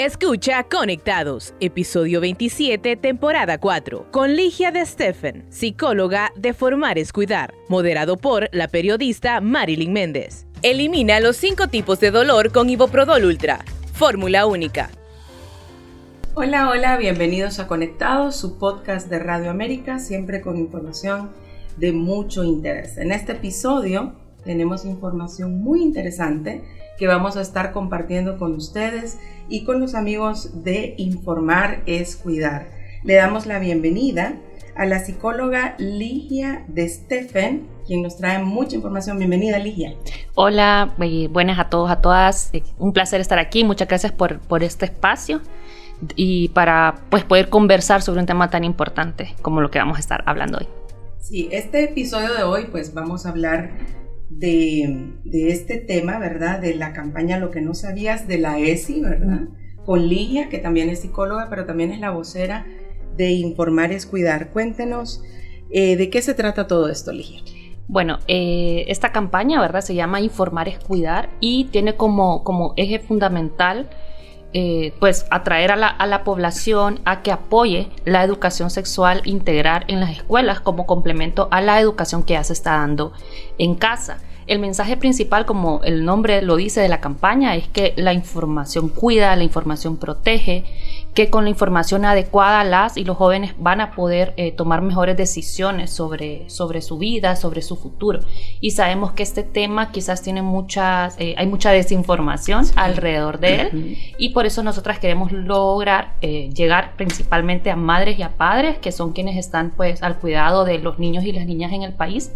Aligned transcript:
Escucha 0.00 0.64
Conectados, 0.64 1.52
episodio 1.60 2.22
27, 2.22 2.96
temporada 2.96 3.58
4, 3.58 4.06
con 4.10 4.34
Ligia 4.34 4.72
de 4.72 4.86
Stephen, 4.86 5.44
psicóloga 5.50 6.32
de 6.36 6.54
Formar 6.54 6.96
es 6.96 7.12
Cuidar, 7.12 7.52
moderado 7.68 8.16
por 8.16 8.48
la 8.52 8.68
periodista 8.68 9.42
Marilyn 9.42 9.92
Méndez. 9.92 10.46
Elimina 10.62 11.20
los 11.20 11.36
cinco 11.36 11.68
tipos 11.68 12.00
de 12.00 12.10
dolor 12.10 12.50
con 12.50 12.70
Iboprodol 12.70 13.26
Ultra, 13.26 13.62
fórmula 13.92 14.46
única. 14.46 14.88
Hola, 16.32 16.70
hola, 16.70 16.96
bienvenidos 16.96 17.58
a 17.58 17.66
Conectados, 17.66 18.36
su 18.36 18.56
podcast 18.56 19.10
de 19.10 19.18
Radio 19.18 19.50
América, 19.50 19.98
siempre 19.98 20.40
con 20.40 20.56
información 20.56 21.28
de 21.76 21.92
mucho 21.92 22.42
interés. 22.42 22.96
En 22.96 23.12
este 23.12 23.32
episodio 23.32 24.14
tenemos 24.44 24.86
información 24.86 25.60
muy 25.60 25.82
interesante 25.82 26.64
que 27.00 27.06
vamos 27.06 27.38
a 27.38 27.40
estar 27.40 27.72
compartiendo 27.72 28.36
con 28.36 28.54
ustedes 28.54 29.18
y 29.48 29.64
con 29.64 29.80
los 29.80 29.94
amigos 29.94 30.62
de 30.64 30.94
Informar 30.98 31.80
es 31.86 32.14
Cuidar. 32.14 32.68
Le 33.04 33.14
damos 33.14 33.46
la 33.46 33.58
bienvenida 33.58 34.34
a 34.76 34.84
la 34.84 34.98
psicóloga 34.98 35.76
Ligia 35.78 36.62
de 36.68 36.86
Stephen, 36.86 37.66
quien 37.86 38.02
nos 38.02 38.18
trae 38.18 38.44
mucha 38.44 38.76
información. 38.76 39.16
Bienvenida, 39.16 39.58
Ligia. 39.58 39.94
Hola, 40.34 40.94
buenas 41.30 41.58
a 41.58 41.70
todos, 41.70 41.90
a 41.90 42.02
todas. 42.02 42.50
Eh, 42.52 42.62
un 42.78 42.92
placer 42.92 43.22
estar 43.22 43.38
aquí. 43.38 43.64
Muchas 43.64 43.88
gracias 43.88 44.12
por, 44.12 44.38
por 44.40 44.62
este 44.62 44.84
espacio 44.84 45.40
y 46.16 46.48
para 46.50 46.96
pues, 47.08 47.24
poder 47.24 47.48
conversar 47.48 48.02
sobre 48.02 48.20
un 48.20 48.26
tema 48.26 48.50
tan 48.50 48.62
importante 48.62 49.34
como 49.40 49.62
lo 49.62 49.70
que 49.70 49.78
vamos 49.78 49.96
a 49.96 50.00
estar 50.00 50.22
hablando 50.26 50.58
hoy. 50.58 50.68
Sí, 51.18 51.48
este 51.50 51.82
episodio 51.82 52.34
de 52.34 52.42
hoy 52.42 52.66
pues 52.70 52.92
vamos 52.92 53.24
a 53.24 53.30
hablar 53.30 53.70
de, 54.30 55.18
este 55.32 55.76
tema, 55.76 56.18
¿verdad? 56.18 56.60
De 56.60 56.74
la 56.74 56.92
campaña 56.92 57.38
Lo 57.38 57.50
que 57.50 57.60
no 57.60 57.74
sabías 57.74 58.26
de 58.26 58.38
la 58.38 58.58
ESI, 58.58 59.00
¿verdad? 59.00 59.48
Con 59.84 60.08
Ligia, 60.08 60.48
que 60.48 60.58
también 60.58 60.88
es 60.88 61.00
psicóloga, 61.00 61.48
pero 61.50 61.66
también 61.66 61.90
es 61.90 62.00
la 62.00 62.10
vocera 62.10 62.66
de 63.16 63.30
Informar 63.32 63.92
es 63.92 64.06
Cuidar. 64.06 64.50
Cuéntenos 64.50 65.22
eh, 65.70 65.96
de 65.96 66.10
qué 66.10 66.22
se 66.22 66.34
trata 66.34 66.66
todo 66.66 66.88
esto, 66.88 67.12
Ligia. 67.12 67.42
Bueno, 67.88 68.18
eh, 68.28 68.84
esta 68.86 69.10
campaña, 69.10 69.60
¿verdad? 69.60 69.80
Se 69.80 69.96
llama 69.96 70.20
Informar 70.20 70.68
es 70.68 70.78
Cuidar 70.78 71.28
y 71.40 71.64
tiene 71.66 71.96
como, 71.96 72.44
como 72.44 72.72
eje 72.76 73.00
fundamental 73.00 73.90
eh, 74.52 74.92
pues 74.98 75.26
atraer 75.30 75.72
a 75.72 75.76
la, 75.76 75.86
a 75.86 76.06
la, 76.06 76.24
población 76.24 77.00
a 77.04 77.22
que 77.22 77.30
apoye 77.30 77.88
la 78.04 78.24
educación 78.24 78.70
sexual 78.70 79.22
integral 79.24 79.84
en 79.86 80.00
las 80.00 80.10
escuelas 80.10 80.60
como 80.60 80.86
complemento 80.86 81.48
a 81.50 81.60
la 81.60 81.80
educación 81.80 82.24
que 82.24 82.34
ya 82.34 82.42
se 82.44 82.52
está 82.52 82.72
dando 82.72 83.12
en 83.58 83.76
casa. 83.76 84.18
El 84.50 84.58
mensaje 84.58 84.96
principal, 84.96 85.46
como 85.46 85.80
el 85.84 86.04
nombre 86.04 86.42
lo 86.42 86.56
dice 86.56 86.80
de 86.80 86.88
la 86.88 87.00
campaña, 87.00 87.54
es 87.54 87.68
que 87.68 87.94
la 87.96 88.12
información 88.12 88.88
cuida, 88.88 89.36
la 89.36 89.44
información 89.44 89.96
protege, 89.96 90.64
que 91.14 91.28
con 91.28 91.44
la 91.44 91.50
información 91.50 92.04
adecuada 92.04 92.62
las 92.64 92.96
y 92.96 93.04
los 93.04 93.16
jóvenes 93.16 93.54
van 93.58 93.80
a 93.80 93.92
poder 93.92 94.32
eh, 94.36 94.52
tomar 94.52 94.80
mejores 94.80 95.16
decisiones 95.16 95.90
sobre, 95.90 96.48
sobre 96.48 96.82
su 96.82 96.98
vida, 96.98 97.36
sobre 97.36 97.62
su 97.62 97.76
futuro. 97.76 98.20
Y 98.60 98.72
sabemos 98.72 99.12
que 99.12 99.22
este 99.22 99.42
tema 99.42 99.90
quizás 99.90 100.22
tiene 100.22 100.42
muchas, 100.42 101.16
eh, 101.18 101.34
hay 101.36 101.46
mucha 101.46 101.72
desinformación 101.72 102.64
alrededor 102.76 103.40
de 103.40 103.60
él 103.60 103.98
y 104.18 104.30
por 104.30 104.46
eso 104.46 104.62
nosotras 104.62 104.98
queremos 104.98 105.32
lograr 105.32 106.14
eh, 106.20 106.50
llegar 106.54 106.94
principalmente 106.96 107.70
a 107.70 107.76
madres 107.76 108.18
y 108.18 108.22
a 108.22 108.36
padres 108.36 108.78
que 108.78 108.92
son 108.92 109.12
quienes 109.12 109.36
están 109.36 109.70
pues 109.76 110.02
al 110.02 110.18
cuidado 110.18 110.64
de 110.64 110.78
los 110.78 110.98
niños 110.98 111.24
y 111.24 111.32
las 111.32 111.46
niñas 111.46 111.72
en 111.72 111.82
el 111.82 111.92
país 111.92 112.32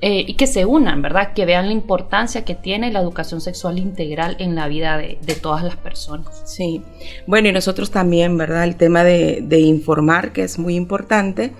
eh, 0.00 0.24
y 0.28 0.34
que 0.34 0.46
se 0.46 0.64
unan, 0.64 1.02
¿verdad? 1.02 1.32
Que 1.34 1.44
vean 1.44 1.66
la 1.66 1.72
importancia 1.72 2.44
que 2.44 2.54
tiene 2.54 2.92
la 2.92 3.00
educación 3.00 3.40
sexual 3.40 3.80
integral 3.80 4.36
en 4.38 4.54
la 4.54 4.68
vida 4.68 4.96
de, 4.96 5.18
todas 5.42 5.64
las 5.64 5.74
personas. 5.74 6.40
Sí, 6.44 6.82
bueno, 7.26 7.48
y 7.48 7.52
nosotros 7.52 7.90
también, 7.90 8.38
¿verdad? 8.38 8.62
El 8.62 8.76
tema 8.76 9.02
de, 9.02 9.58
informar, 9.58 10.32
que 10.32 10.44
es 10.44 10.56
muy 10.56 10.76
importante, 10.76 11.52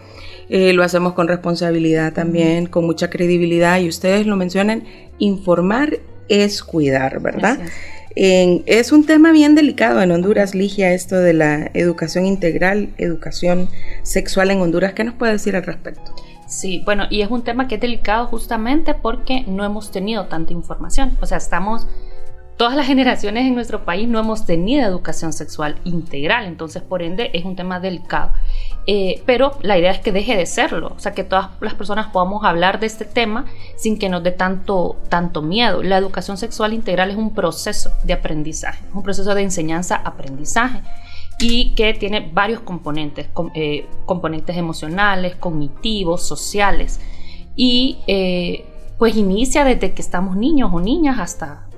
eh, 0.49 0.73
lo 0.73 0.85
hacemos 0.85 1.15
con 1.15 1.27
responsabilidad 1.27 2.13
también, 2.13 2.67
con 2.67 2.87
mucha 2.87 3.11
credibilidad, 3.11 3.81
y 3.81 3.89
ustedes 3.89 4.25
lo 4.25 4.37
mencionan, 4.37 4.85
informar 5.19 5.99
es 6.29 6.63
cuidar, 6.63 7.21
¿verdad? 7.21 7.59
es 8.21 8.91
un 8.91 9.07
tema 9.07 9.31
bien 9.31 9.55
delicado 9.55 10.03
en 10.03 10.11
Honduras, 10.11 10.53
Ligia, 10.53 10.93
esto 10.93 11.17
de 11.17 11.35
la 11.35 11.71
educación 11.75 12.27
integral, 12.27 12.89
educación 12.99 13.69
sexual 14.03 14.51
en 14.51 14.61
Honduras. 14.61 14.93
¿Qué 14.93 15.05
nos 15.05 15.15
puede 15.15 15.33
decir 15.33 15.55
al 15.55 15.63
respecto? 15.63 16.13
Sí, 16.49 16.81
bueno, 16.87 17.05
y 17.11 17.21
es 17.21 17.31
un 17.31 17.43
tema 17.43 17.69
que 17.69 17.75
es 17.75 17.81
delicado 17.81 18.27
justamente 18.27 18.95
porque 18.95 19.45
no 19.47 19.65
hemos 19.65 19.91
tenido 19.91 20.27
tanta 20.27 20.55
información. 20.55 21.17
O 21.21 21.27
sea, 21.27 21.37
estamos, 21.37 21.87
todas 22.57 22.75
las 22.75 22.87
generaciones 22.93 23.47
en 23.47 23.55
nuestro 23.55 23.85
país 23.85 24.09
no 24.09 24.19
hemos 24.19 24.47
tenido 24.47 24.87
educación 24.87 25.35
sexual 25.35 25.77
integral, 25.85 26.47
entonces 26.47 26.83
por 26.83 27.03
ende 27.03 27.31
es 27.35 27.45
un 27.45 27.55
tema 27.55 27.81
delicado. 27.81 28.33
Eh, 28.87 29.23
pero 29.27 29.59
la 29.61 29.77
idea 29.77 29.91
es 29.91 29.99
que 29.99 30.11
deje 30.11 30.39
de 30.39 30.47
serlo, 30.47 30.95
o 30.97 30.99
sea, 30.99 31.13
que 31.13 31.23
todas 31.23 31.51
las 31.61 31.75
personas 31.75 32.07
podamos 32.07 32.43
hablar 32.47 32.81
de 32.81 32.87
este 32.87 33.05
tema 33.05 33.45
sin 33.77 33.99
que 33.99 34.09
nos 34.09 34.23
dé 34.23 34.33
tanto, 34.33 34.97
tanto 35.11 35.43
miedo. 35.43 35.83
La 35.83 35.99
educación 35.99 36.39
sexual 36.39 36.73
integral 36.73 37.11
es 37.11 37.19
un 37.19 37.35
proceso 37.35 37.93
de 38.05 38.15
aprendizaje, 38.15 38.83
es 38.89 38.95
un 38.95 39.03
proceso 39.03 39.35
de 39.35 39.43
enseñanza-aprendizaje 39.43 40.81
y 41.39 41.75
que 41.75 41.95
tiene 41.95 42.31
varios 42.33 42.61
componentes, 42.61 43.29
eh, 43.55 43.87
componentes 44.07 44.57
emocionales, 44.57 45.37
cognitivos, 45.37 46.27
sociales. 46.27 47.01
Y 47.55 47.99
eh, 48.07 48.65
pues 48.99 49.17
inicia 49.17 49.65
desde 49.65 49.95
que 49.95 50.03
estamos 50.03 50.37
niños 50.37 50.71
o 50.73 50.81
niñas 50.81 51.19
hasta, 51.21 51.69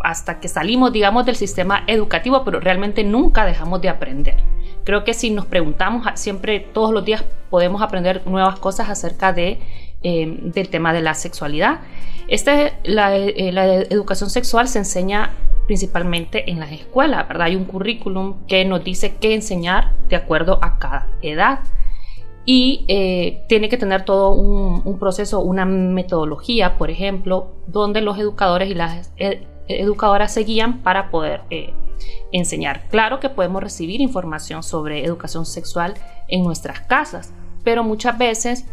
hasta 0.00 0.38
que 0.40 0.48
salimos, 0.48 0.92
digamos, 0.92 1.24
del 1.24 1.36
sistema 1.36 1.84
educativo, 1.86 2.44
pero 2.44 2.60
realmente 2.60 3.02
nunca 3.02 3.46
dejamos 3.46 3.80
de 3.80 3.88
aprender. 3.88 4.36
Creo 4.84 5.04
que 5.04 5.14
si 5.14 5.30
nos 5.30 5.46
preguntamos, 5.46 6.06
siempre 6.14 6.60
todos 6.60 6.92
los 6.92 7.04
días 7.04 7.24
podemos 7.48 7.80
aprender 7.80 8.26
nuevas 8.26 8.58
cosas 8.58 8.90
acerca 8.90 9.32
de, 9.32 9.60
eh, 10.02 10.38
del 10.42 10.68
tema 10.68 10.92
de 10.92 11.00
la 11.00 11.14
sexualidad. 11.14 11.80
Este, 12.28 12.74
la, 12.84 13.10
la 13.18 13.74
educación 13.74 14.28
sexual 14.28 14.68
se 14.68 14.78
enseña 14.78 15.32
principalmente 15.66 16.50
en 16.50 16.60
las 16.60 16.72
escuelas, 16.72 17.26
¿verdad? 17.28 17.46
Hay 17.46 17.56
un 17.56 17.64
currículum 17.64 18.46
que 18.46 18.64
nos 18.64 18.82
dice 18.82 19.16
qué 19.20 19.34
enseñar 19.34 19.94
de 20.08 20.16
acuerdo 20.16 20.58
a 20.62 20.78
cada 20.78 21.08
edad 21.22 21.60
y 22.44 22.84
eh, 22.88 23.44
tiene 23.48 23.68
que 23.68 23.76
tener 23.76 24.04
todo 24.04 24.30
un, 24.32 24.98
proceso, 24.98 25.40
una 25.40 25.64
metodología, 25.64 26.78
por 26.78 26.90
ejemplo, 26.90 27.52
donde 27.66 28.00
los 28.00 28.18
educadores 28.18 28.70
y 28.70 28.74
las 28.74 29.12
e, 29.18 29.46
educadoras 29.68 30.34
se 30.34 30.42
guían 30.42 30.82
para 30.82 31.10
poder 31.10 31.42
eh, 31.50 31.72
enseñar. 32.32 32.88
Claro 32.88 33.20
que 33.20 33.28
podemos 33.28 33.62
recibir 33.62 34.00
información 34.00 34.62
sobre 34.62 35.04
educación 35.04 35.46
sexual 35.46 35.94
en 36.28 36.42
nuestras 36.42 36.80
casas, 36.80 37.32
pero 37.62 37.84
muchas 37.84 38.16
veces 38.18 38.66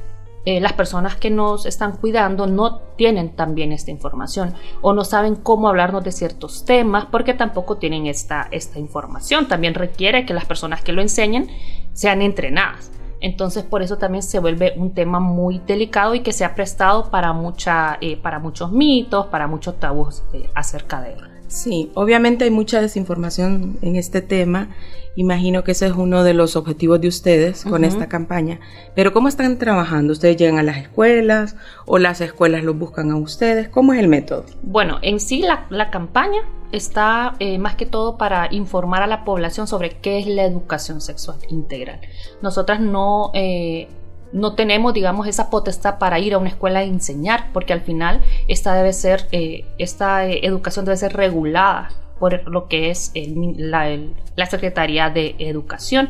eh, 0.50 0.62
las 0.62 0.72
personas 0.72 1.18
que 1.18 1.30
nos 1.30 1.66
están 1.66 1.98
cuidando 1.98 2.48
no 2.48 2.80
tienen 2.96 3.36
también 3.36 3.74
esta 3.74 3.92
información 3.92 4.54
o 4.80 4.94
no 4.94 5.04
saben 5.04 5.36
cómo 5.36 5.68
hablarnos 5.68 6.06
de 6.06 6.14
ciertos 6.14 6.64
temas 6.64 7.08
porque 7.12 7.34
tampoco 7.34 7.76
tienen 7.76 8.08
esta, 8.08 8.48
esta 8.52 8.80
información. 8.80 9.50
También 9.50 9.74
requiere 9.74 10.26
que 10.26 10.34
las 10.34 10.46
personas 10.46 10.82
que 10.82 10.94
lo 10.94 11.02
enseñen 11.02 11.50
sean 11.92 12.22
entrenadas. 12.22 12.94
Entonces 13.20 13.66
por 13.66 13.82
eso 13.82 13.98
también 13.98 14.24
se 14.24 14.40
vuelve 14.40 14.72
un 14.78 14.94
tema 14.94 15.20
muy 15.20 15.60
delicado 15.60 16.16
y 16.16 16.22
que 16.22 16.32
se 16.32 16.46
ha 16.46 16.56
prestado 16.56 17.12
para, 17.12 17.34
mucha, 17.34 17.98
eh, 18.00 18.16
para 18.16 18.40
muchos 18.40 18.72
mitos, 18.72 19.26
para 19.26 19.48
muchos 19.48 19.78
tabús 19.82 20.24
eh, 20.32 20.50
acerca 20.56 21.02
de 21.02 21.12
él. 21.12 21.37
Sí, 21.48 21.92
obviamente 21.96 22.44
hay 22.44 22.52
mucha 22.52 22.82
desinformación 22.82 23.78
en 23.82 23.96
este 23.96 24.22
tema. 24.22 24.70
Imagino 25.16 25.64
que 25.64 25.72
ese 25.72 25.88
es 25.88 25.94
uno 25.94 26.24
de 26.24 26.34
los 26.34 26.56
objetivos 26.56 27.02
de 27.02 27.08
ustedes 27.08 27.64
con 27.64 27.84
esta 27.84 28.08
campaña. 28.08 28.60
Pero 28.96 29.14
¿cómo 29.14 29.28
están 29.28 29.58
trabajando? 29.58 30.14
¿Ustedes 30.14 30.38
llegan 30.38 30.60
a 30.60 30.64
las 30.64 30.78
escuelas 30.78 31.56
o 31.86 31.98
las 31.98 32.22
escuelas 32.22 32.64
los 32.64 32.78
buscan 32.78 33.10
a 33.12 33.16
ustedes? 33.16 33.70
¿Cómo 33.70 33.94
es 33.94 34.00
el 34.00 34.08
método? 34.10 34.46
Bueno, 34.62 35.00
en 35.02 35.20
sí 35.20 35.42
la, 35.42 35.90
campaña 35.90 36.42
está 36.72 37.36
eh, 37.40 37.58
más 37.58 37.76
que 37.76 37.88
todo 37.88 38.18
para 38.18 38.54
informar 38.54 39.02
a 39.02 39.08
la 39.08 39.24
población 39.24 39.68
sobre 39.68 39.98
qué 39.98 40.20
es 40.20 40.28
la 40.28 40.44
educación 40.44 41.02
sexual 41.02 41.38
integral. 41.50 42.00
Nosotras 42.42 42.80
no... 42.80 43.32
Eh, 43.34 43.88
no 44.32 44.54
tenemos, 44.54 44.94
digamos, 44.94 45.28
esa 45.28 45.50
potestad 45.50 45.98
para 46.00 46.20
ir 46.20 46.34
a 46.34 46.38
una 46.38 46.50
escuela 46.50 46.80
a 46.80 46.84
enseñar, 46.84 47.52
porque 47.54 47.74
al 47.74 47.82
final 47.82 48.22
esta 48.48 48.74
debe 48.74 48.94
ser, 48.94 49.28
eh, 49.32 49.66
esta 49.78 50.26
eh, 50.26 50.42
educación 50.44 50.86
debe 50.86 50.98
ser 50.98 51.14
regulada 51.14 51.90
por 52.20 52.50
lo 52.50 52.68
que 52.68 52.90
es 52.90 53.12
la, 53.16 53.96
la, 54.36 54.46
Secretaría 54.48 55.10
de 55.10 55.36
Educación. 55.38 56.10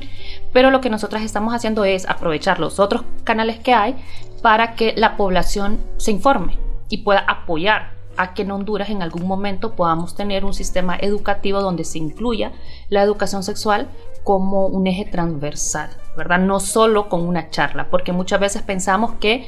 Pero 0.53 0.71
lo 0.71 0.79
que 0.79 0.89
nosotras 0.89 1.23
estamos 1.23 1.53
haciendo 1.53 1.83
es 1.85 2.07
aprovechar 2.07 2.59
los 2.59 2.79
otros 2.79 3.03
canales 3.23 3.59
que 3.59 3.73
hay 3.73 3.95
para 4.41 4.75
que 4.75 4.93
la 4.95 5.17
población 5.17 5.79
se 5.97 6.11
informe 6.11 6.57
y 6.89 6.99
pueda 6.99 7.19
apoyar 7.19 7.97
a 8.17 8.33
que 8.33 8.41
en 8.41 8.51
Honduras 8.51 8.89
en 8.89 9.01
algún 9.01 9.27
momento 9.27 9.75
podamos 9.75 10.15
tener 10.15 10.43
un 10.43 10.53
sistema 10.53 10.97
educativo 10.99 11.61
donde 11.61 11.83
se 11.83 11.99
incluya 11.99 12.51
la 12.89 13.03
educación 13.03 13.43
sexual 13.43 13.87
como 14.23 14.65
un 14.65 14.87
eje 14.87 15.05
transversal, 15.05 15.89
¿verdad? 16.17 16.39
No 16.39 16.59
solo 16.59 17.07
con 17.07 17.21
una 17.21 17.49
charla, 17.49 17.89
porque 17.89 18.11
muchas 18.11 18.39
veces 18.39 18.63
pensamos 18.63 19.13
que 19.19 19.47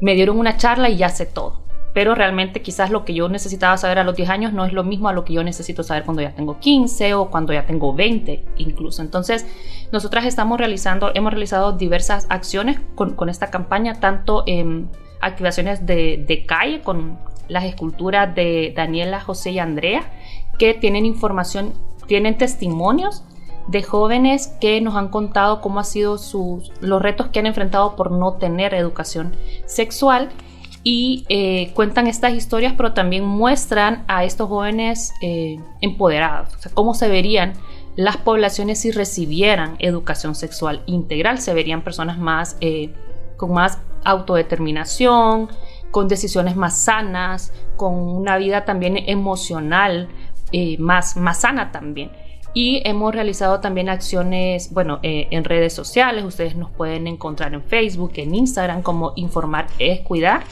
me 0.00 0.14
dieron 0.14 0.38
una 0.38 0.56
charla 0.56 0.88
y 0.88 0.96
ya 0.96 1.08
sé 1.08 1.26
todo. 1.26 1.62
pero 1.94 2.14
realmente 2.14 2.62
quizás 2.62 2.90
lo 2.90 3.04
que 3.04 3.12
yo 3.12 3.28
necesitaba 3.28 3.76
saber 3.76 3.98
a 3.98 4.04
los 4.04 4.16
10 4.16 4.30
años 4.30 4.52
no 4.54 4.64
es 4.64 4.72
lo 4.72 4.82
mismo 4.82 5.08
a 5.08 5.12
lo 5.12 5.24
que 5.24 5.34
yo 5.34 5.44
necesito 5.44 5.82
saber 5.82 6.04
cuando 6.04 6.22
ya 6.22 6.34
tengo 6.34 6.58
15 6.58 7.12
o 7.14 7.28
cuando 7.30 7.52
ya 7.52 7.66
tengo 7.66 7.92
20 7.92 8.44
incluso. 8.56 9.02
Entonces, 9.02 9.46
nosotras 9.92 10.24
estamos 10.24 10.58
realizando, 10.58 11.10
hemos 11.14 11.32
realizado 11.32 11.72
diversas 11.72 12.26
acciones 12.30 12.80
con, 12.94 13.14
con 13.14 13.28
esta 13.28 13.50
campaña, 13.50 14.00
tanto 14.00 14.42
en 14.46 14.88
activaciones 15.20 15.84
de, 15.84 16.24
de 16.26 16.46
calle 16.46 16.80
con 16.80 17.18
las 17.48 17.64
esculturas 17.64 18.34
de 18.34 18.72
Daniela, 18.74 19.20
José 19.20 19.50
y 19.50 19.58
Andrea, 19.58 20.10
que 20.58 20.72
tienen 20.72 21.04
información, 21.04 21.74
tienen 22.06 22.38
testimonios 22.38 23.22
de 23.68 23.82
jóvenes 23.82 24.48
que 24.60 24.80
nos 24.80 24.96
han 24.96 25.08
contado 25.08 25.60
cómo 25.60 25.80
han 25.80 25.84
sido 25.84 26.18
sus, 26.18 26.72
los 26.80 27.00
retos 27.00 27.28
que 27.28 27.38
han 27.38 27.46
enfrentado 27.46 27.96
por 27.96 28.10
no 28.10 28.34
tener 28.34 28.74
educación 28.74 29.34
sexual 29.66 30.30
y 30.84 31.24
eh, 31.28 31.72
cuentan 31.74 32.06
estas 32.06 32.34
historias, 32.34 32.74
pero 32.76 32.92
también 32.92 33.24
muestran 33.24 34.04
a 34.08 34.24
estos 34.24 34.48
jóvenes 34.48 35.12
eh, 35.22 35.60
empoderados, 35.80 36.54
o 36.66 36.74
cómo 36.74 36.94
se 36.94 37.08
verían 37.08 37.52
las 37.94 38.16
poblaciones 38.16 38.80
si 38.80 38.90
recibieran 38.90 39.76
educación 39.78 40.34
sexual 40.34 40.82
integral, 40.86 41.38
se 41.38 41.54
verían 41.54 41.82
personas 41.82 42.18
más 42.18 42.56
eh, 42.60 42.92
con 43.36 43.52
más 43.52 43.78
autodeterminación, 44.04 45.48
con 45.92 46.08
decisiones 46.08 46.56
más 46.56 46.82
sanas, 46.82 47.52
con 47.76 47.94
una 47.94 48.36
vida 48.38 48.64
también 48.64 48.96
emocional 48.96 50.08
más, 50.78 51.16
más 51.16 51.40
sana 51.40 51.72
también 51.72 52.10
y 52.54 52.82
hemos 52.84 53.14
realizado 53.14 53.60
también 53.60 53.88
acciones, 53.88 54.72
bueno, 54.72 54.98
eh, 55.02 55.28
en 55.30 55.44
redes 55.44 55.72
sociales, 55.72 56.24
ustedes 56.24 56.54
nos 56.54 56.70
pueden 56.70 57.06
encontrar 57.06 57.54
en 57.54 57.62
Facebook, 57.62 58.12
en 58.16 58.34
Instagram 58.34 58.82
como 58.82 59.12
Informar 59.16 59.66
es 59.78 60.00
Cuidar 60.00 60.44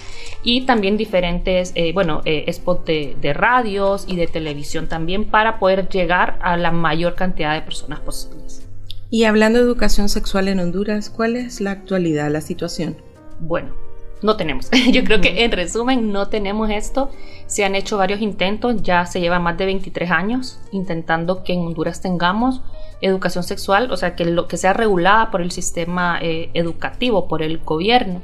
y 0.42 0.62
también 0.62 0.96
diferentes, 0.96 1.72
eh, 1.74 1.92
bueno, 1.92 2.22
eh, 2.24 2.50
spots 2.52 2.86
de, 2.86 3.16
de, 3.20 3.32
radios 3.34 4.04
y 4.08 4.16
de 4.16 4.26
televisión 4.26 4.88
también 4.88 5.26
para 5.26 5.58
poder 5.58 5.88
llegar 5.88 6.38
a 6.42 6.56
la 6.56 6.70
mayor 6.70 7.14
cantidad 7.14 7.54
de 7.54 7.62
personas 7.62 8.00
posibles. 8.00 8.66
Y 9.10 9.24
hablando 9.24 9.58
de 9.58 9.64
educación 9.64 10.08
sexual 10.08 10.48
en 10.48 10.60
Honduras, 10.60 11.10
¿cuál 11.10 11.36
es 11.36 11.60
la 11.60 11.72
actualidad, 11.72 12.30
la 12.30 12.40
situación? 12.40 12.96
Bueno, 13.40 13.74
no 14.22 14.36
tenemos. 14.36 14.70
Yo 14.92 15.04
creo 15.04 15.20
que 15.20 15.44
en 15.44 15.52
resumen 15.52 16.12
no 16.12 16.28
tenemos 16.28 16.70
esto. 16.70 17.10
Se 17.46 17.64
han 17.64 17.74
hecho 17.74 17.96
varios 17.96 18.20
intentos, 18.20 18.82
ya 18.82 19.06
se 19.06 19.20
lleva 19.20 19.38
más 19.38 19.56
de 19.58 19.66
23 19.66 20.10
años 20.10 20.60
intentando 20.72 21.42
que 21.42 21.52
en 21.52 21.60
Honduras 21.60 22.00
tengamos 22.00 22.62
educación 23.00 23.44
sexual, 23.44 23.90
o 23.90 23.96
sea, 23.96 24.14
que 24.14 24.24
lo 24.24 24.46
que 24.46 24.56
sea 24.56 24.72
regulada 24.72 25.30
por 25.30 25.40
el 25.40 25.50
sistema 25.50 26.18
eh, 26.20 26.50
educativo, 26.54 27.28
por 27.28 27.42
el 27.42 27.58
gobierno. 27.58 28.22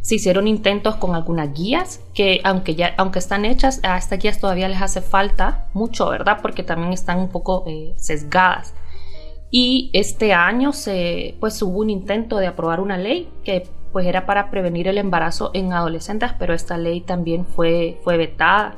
Se 0.00 0.16
hicieron 0.16 0.46
intentos 0.46 0.96
con 0.96 1.16
algunas 1.16 1.52
guías 1.52 2.00
que 2.14 2.40
aunque 2.44 2.76
ya 2.76 2.94
aunque 2.96 3.18
están 3.18 3.44
hechas, 3.44 3.80
a 3.82 3.98
estas 3.98 4.20
guías 4.20 4.38
todavía 4.38 4.68
les 4.68 4.80
hace 4.80 5.00
falta 5.00 5.66
mucho, 5.74 6.08
¿verdad? 6.08 6.38
Porque 6.42 6.62
también 6.62 6.92
están 6.92 7.18
un 7.18 7.28
poco 7.28 7.64
eh, 7.66 7.92
sesgadas. 7.96 8.74
Y 9.50 9.90
este 9.92 10.32
año 10.32 10.72
se 10.72 11.36
pues 11.40 11.60
hubo 11.62 11.78
un 11.80 11.90
intento 11.90 12.38
de 12.38 12.46
aprobar 12.46 12.80
una 12.80 12.98
ley 12.98 13.28
que 13.44 13.68
pues 13.92 14.06
era 14.06 14.26
para 14.26 14.50
prevenir 14.50 14.88
el 14.88 14.98
embarazo 14.98 15.50
en 15.54 15.72
adolescentes, 15.72 16.30
pero 16.38 16.54
esta 16.54 16.76
ley 16.76 17.00
también 17.00 17.46
fue, 17.46 17.98
fue 18.02 18.16
vetada. 18.16 18.76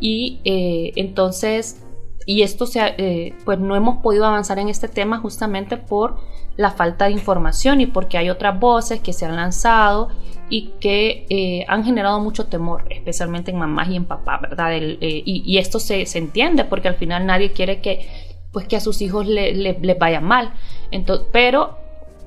Y 0.00 0.40
eh, 0.44 0.92
entonces, 0.96 1.82
y 2.26 2.42
esto 2.42 2.66
se, 2.66 2.80
eh, 2.98 3.34
pues 3.44 3.58
no 3.58 3.76
hemos 3.76 4.02
podido 4.02 4.24
avanzar 4.26 4.58
en 4.58 4.68
este 4.68 4.88
tema 4.88 5.18
justamente 5.18 5.76
por 5.76 6.16
la 6.56 6.70
falta 6.70 7.06
de 7.06 7.12
información 7.12 7.80
y 7.80 7.86
porque 7.86 8.16
hay 8.16 8.30
otras 8.30 8.58
voces 8.58 9.00
que 9.00 9.12
se 9.12 9.26
han 9.26 9.36
lanzado 9.36 10.08
y 10.48 10.72
que 10.80 11.26
eh, 11.30 11.64
han 11.68 11.84
generado 11.84 12.20
mucho 12.20 12.46
temor, 12.46 12.84
especialmente 12.90 13.50
en 13.50 13.58
mamás 13.58 13.88
y 13.88 13.96
en 13.96 14.04
papás, 14.04 14.40
¿verdad? 14.40 14.72
y, 14.78 15.58
esto 15.58 15.80
se, 15.80 16.06
se, 16.06 16.18
entiende 16.18 16.64
porque 16.64 16.88
al 16.88 16.96
final 16.96 17.26
nadie 17.26 17.52
quiere 17.52 17.80
que, 17.80 18.06
pues, 18.52 18.68
que 18.68 18.76
a 18.76 18.80
sus 18.80 19.02
hijos 19.02 19.26
les 19.26 19.56
le, 19.56 19.94
vaya 19.94 20.20
mal. 20.20 20.52
Entonces, 20.90 21.26
pero 21.32 21.78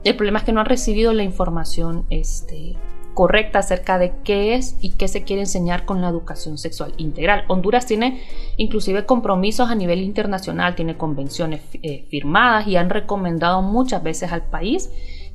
el 0.07 0.15
problema 0.15 0.39
es 0.39 0.45
que 0.45 0.53
no 0.53 0.61
han 0.61 0.65
recibido 0.65 1.13
la 1.13 1.23
información 1.23 2.05
este, 2.09 2.75
correcta 3.13 3.59
acerca 3.59 3.97
de 3.97 4.13
qué 4.23 4.55
es 4.55 4.77
y 4.79 4.91
qué 4.91 5.07
se 5.07 5.23
quiere 5.23 5.41
enseñar 5.41 5.85
con 5.85 6.01
la 6.01 6.07
educación 6.09 6.57
sexual 6.57 6.93
integral. 6.97 7.45
Honduras 7.47 7.85
tiene 7.85 8.21
inclusive 8.57 9.05
compromisos 9.05 9.69
a 9.69 9.75
nivel 9.75 10.01
internacional, 10.01 10.75
tiene 10.75 10.97
convenciones 10.97 11.61
eh, 11.81 12.05
firmadas 12.09 12.67
y 12.67 12.75
han 12.75 12.89
recomendado 12.89 13.61
muchas 13.61 14.03
veces 14.03 14.31
al 14.31 14.43
país 14.43 14.91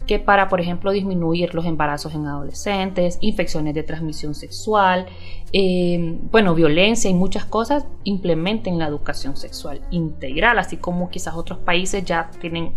que 0.07 0.19
para, 0.19 0.49
por 0.49 0.61
ejemplo, 0.61 0.91
disminuir 0.91 1.55
los 1.55 1.65
embarazos 1.65 2.15
en 2.15 2.27
adolescentes, 2.27 3.19
infecciones 3.21 3.75
de 3.75 3.83
transmisión 3.83 4.35
sexual, 4.35 5.07
eh, 5.53 6.19
bueno, 6.31 6.55
violencia 6.55 7.11
y 7.11 7.15
muchas 7.15 7.45
cosas, 7.45 7.87
implementen 8.05 8.79
la 8.79 8.87
educación 8.87 9.37
sexual 9.37 9.81
integral, 9.91 10.59
así 10.59 10.77
como 10.77 11.11
quizás 11.11 11.35
otros 11.35 11.59
países 11.59 12.05
ya 12.05 12.31
tienen 12.41 12.75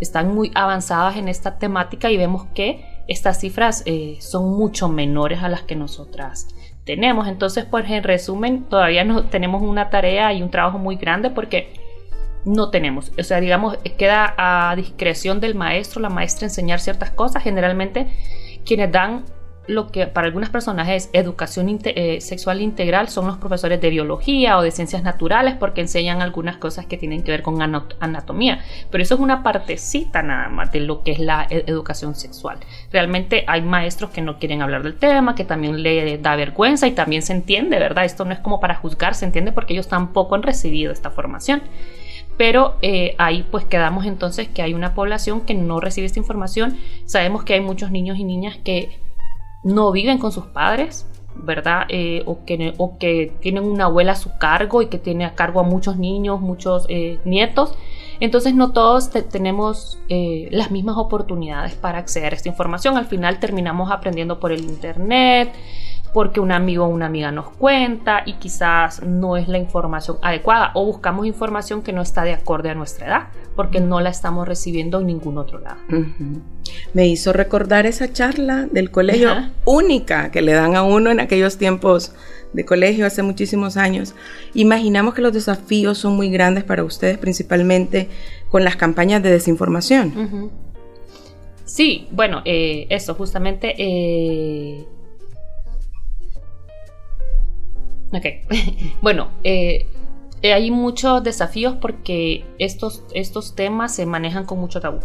están 0.00 0.34
muy 0.34 0.50
avanzadas 0.54 1.16
en 1.16 1.28
esta 1.28 1.58
temática 1.58 2.10
y 2.10 2.16
vemos 2.16 2.44
que 2.54 2.84
estas 3.08 3.40
cifras 3.40 3.82
eh, 3.86 4.18
son 4.20 4.50
mucho 4.50 4.88
menores 4.88 5.42
a 5.42 5.48
las 5.48 5.62
que 5.62 5.76
nosotras 5.76 6.48
tenemos. 6.84 7.28
Entonces, 7.28 7.64
pues 7.64 7.88
en 7.90 8.02
resumen, 8.02 8.64
todavía 8.64 9.04
no 9.04 9.24
tenemos 9.24 9.62
una 9.62 9.90
tarea 9.90 10.32
y 10.32 10.42
un 10.42 10.50
trabajo 10.50 10.78
muy 10.78 10.96
grande 10.96 11.30
porque 11.30 11.85
no 12.46 12.70
tenemos. 12.70 13.12
O 13.18 13.22
sea, 13.22 13.40
digamos, 13.40 13.76
queda 13.98 14.34
a 14.38 14.74
discreción 14.76 15.40
del 15.40 15.54
maestro, 15.54 16.00
la 16.00 16.08
maestra 16.08 16.46
enseñar 16.46 16.80
ciertas 16.80 17.10
cosas. 17.10 17.42
Generalmente, 17.42 18.06
quienes 18.64 18.90
dan 18.90 19.24
lo 19.66 19.90
que 19.90 20.06
para 20.06 20.28
algunas 20.28 20.50
personas 20.50 20.88
es 20.88 21.10
educación 21.12 21.80
eh, 21.82 22.20
sexual 22.20 22.60
integral 22.60 23.08
son 23.08 23.26
los 23.26 23.36
profesores 23.38 23.80
de 23.80 23.90
biología 23.90 24.58
o 24.58 24.62
de 24.62 24.70
ciencias 24.70 25.02
naturales 25.02 25.56
porque 25.58 25.80
enseñan 25.80 26.22
algunas 26.22 26.56
cosas 26.56 26.86
que 26.86 26.96
tienen 26.96 27.24
que 27.24 27.32
ver 27.32 27.42
con 27.42 27.60
anatomía, 27.60 28.60
pero 28.92 29.02
eso 29.02 29.14
es 29.14 29.20
una 29.20 29.42
partecita 29.42 30.22
nada 30.22 30.48
más 30.48 30.70
de 30.70 30.78
lo 30.78 31.02
que 31.02 31.10
es 31.10 31.18
la 31.18 31.48
e-, 31.50 31.64
educación 31.66 32.14
sexual. 32.14 32.58
Realmente 32.92 33.44
hay 33.48 33.62
maestros 33.62 34.10
que 34.10 34.22
no 34.22 34.38
quieren 34.38 34.62
hablar 34.62 34.84
del 34.84 34.94
tema, 34.94 35.34
que 35.34 35.44
también 35.44 35.82
le 35.82 36.18
da 36.18 36.36
vergüenza 36.36 36.86
y 36.86 36.92
también 36.92 37.22
se 37.22 37.32
entiende, 37.32 37.80
¿verdad? 37.80 38.04
Esto 38.04 38.24
no 38.24 38.32
es 38.32 38.38
como 38.38 38.60
para 38.60 38.76
juzgar, 38.76 39.16
se 39.16 39.24
entiende 39.24 39.50
porque 39.50 39.72
ellos 39.72 39.88
tampoco 39.88 40.36
han 40.36 40.44
recibido 40.44 40.92
esta 40.92 41.10
formación 41.10 41.62
pero 42.36 42.76
eh, 42.82 43.14
ahí 43.18 43.46
pues 43.50 43.64
quedamos 43.64 44.04
entonces 44.04 44.48
que 44.48 44.62
hay 44.62 44.74
una 44.74 44.94
población 44.94 45.42
que 45.42 45.54
no 45.54 45.80
recibe 45.80 46.06
esta 46.06 46.18
información. 46.18 46.78
Sabemos 47.06 47.44
que 47.44 47.54
hay 47.54 47.60
muchos 47.60 47.90
niños 47.90 48.18
y 48.18 48.24
niñas 48.24 48.58
que 48.62 49.00
no 49.64 49.90
viven 49.90 50.18
con 50.18 50.32
sus 50.32 50.46
padres, 50.46 51.06
¿verdad? 51.34 51.86
Eh, 51.88 52.22
o, 52.26 52.44
que, 52.44 52.74
o 52.78 52.98
que 52.98 53.32
tienen 53.40 53.64
una 53.64 53.84
abuela 53.84 54.12
a 54.12 54.16
su 54.16 54.36
cargo 54.38 54.82
y 54.82 54.86
que 54.86 54.98
tiene 54.98 55.24
a 55.24 55.34
cargo 55.34 55.60
a 55.60 55.62
muchos 55.62 55.96
niños, 55.96 56.40
muchos 56.40 56.86
eh, 56.88 57.18
nietos. 57.24 57.74
Entonces 58.20 58.54
no 58.54 58.72
todos 58.72 59.10
tenemos 59.10 59.98
las 60.08 60.70
mismas 60.70 60.96
oportunidades 60.96 61.74
para 61.74 61.98
acceder 61.98 62.32
a 62.32 62.36
esta 62.36 62.48
información. 62.48 62.96
Al 62.96 63.04
final 63.04 63.40
terminamos 63.40 63.90
aprendiendo 63.90 64.40
por 64.40 64.52
el 64.52 64.64
Internet, 64.64 65.52
porque 66.12 66.40
un 66.40 66.52
amigo 66.52 66.84
o 66.84 66.88
una 66.88 67.06
amiga 67.06 67.30
nos 67.30 67.50
cuenta 67.50 68.22
y 68.24 68.34
quizás 68.34 69.02
no 69.02 69.36
es 69.36 69.48
la 69.48 69.58
información 69.58 70.18
adecuada 70.22 70.70
o 70.74 70.84
buscamos 70.84 71.26
información 71.26 71.82
que 71.82 71.92
no 71.92 72.02
está 72.02 72.24
de 72.24 72.32
acorde 72.32 72.70
a 72.70 72.74
nuestra 72.74 73.06
edad 73.06 73.22
porque 73.54 73.80
no 73.80 74.00
la 74.00 74.10
estamos 74.10 74.46
recibiendo 74.46 75.00
en 75.00 75.06
ningún 75.06 75.38
otro 75.38 75.58
lado. 75.58 75.78
Me 76.92 77.06
hizo 77.06 77.32
recordar 77.32 77.86
esa 77.86 78.12
charla 78.12 78.66
del 78.70 78.90
colegio 78.90 79.30
única 79.64 80.30
que 80.30 80.42
le 80.42 80.52
dan 80.52 80.76
a 80.76 80.82
uno 80.82 81.10
en 81.10 81.20
aquellos 81.20 81.56
tiempos 81.56 82.12
de 82.52 82.64
colegio 82.64 83.06
hace 83.06 83.22
muchísimos 83.22 83.76
años. 83.76 84.14
Imaginamos 84.54 85.14
que 85.14 85.22
los 85.22 85.32
desafíos 85.32 85.98
son 85.98 86.16
muy 86.16 86.30
grandes 86.30 86.64
para 86.64 86.84
ustedes, 86.84 87.18
principalmente 87.18 88.08
con 88.50 88.64
las 88.64 88.76
campañas 88.76 89.22
de 89.22 89.30
desinformación. 89.30 90.50
Sí, 91.64 92.08
bueno, 92.12 92.42
eh, 92.44 92.86
eso 92.90 93.14
justamente 93.14 93.74
eh, 93.76 94.86
Ok. 98.12 98.26
bueno, 99.02 99.28
eh, 99.44 99.86
eh, 100.42 100.52
hay 100.52 100.70
muchos 100.70 101.22
desafíos 101.22 101.76
porque 101.80 102.44
estos, 102.58 103.02
estos 103.14 103.54
temas 103.54 103.94
se 103.94 104.06
manejan 104.06 104.44
con 104.44 104.58
mucho 104.58 104.80
tabú. 104.80 105.00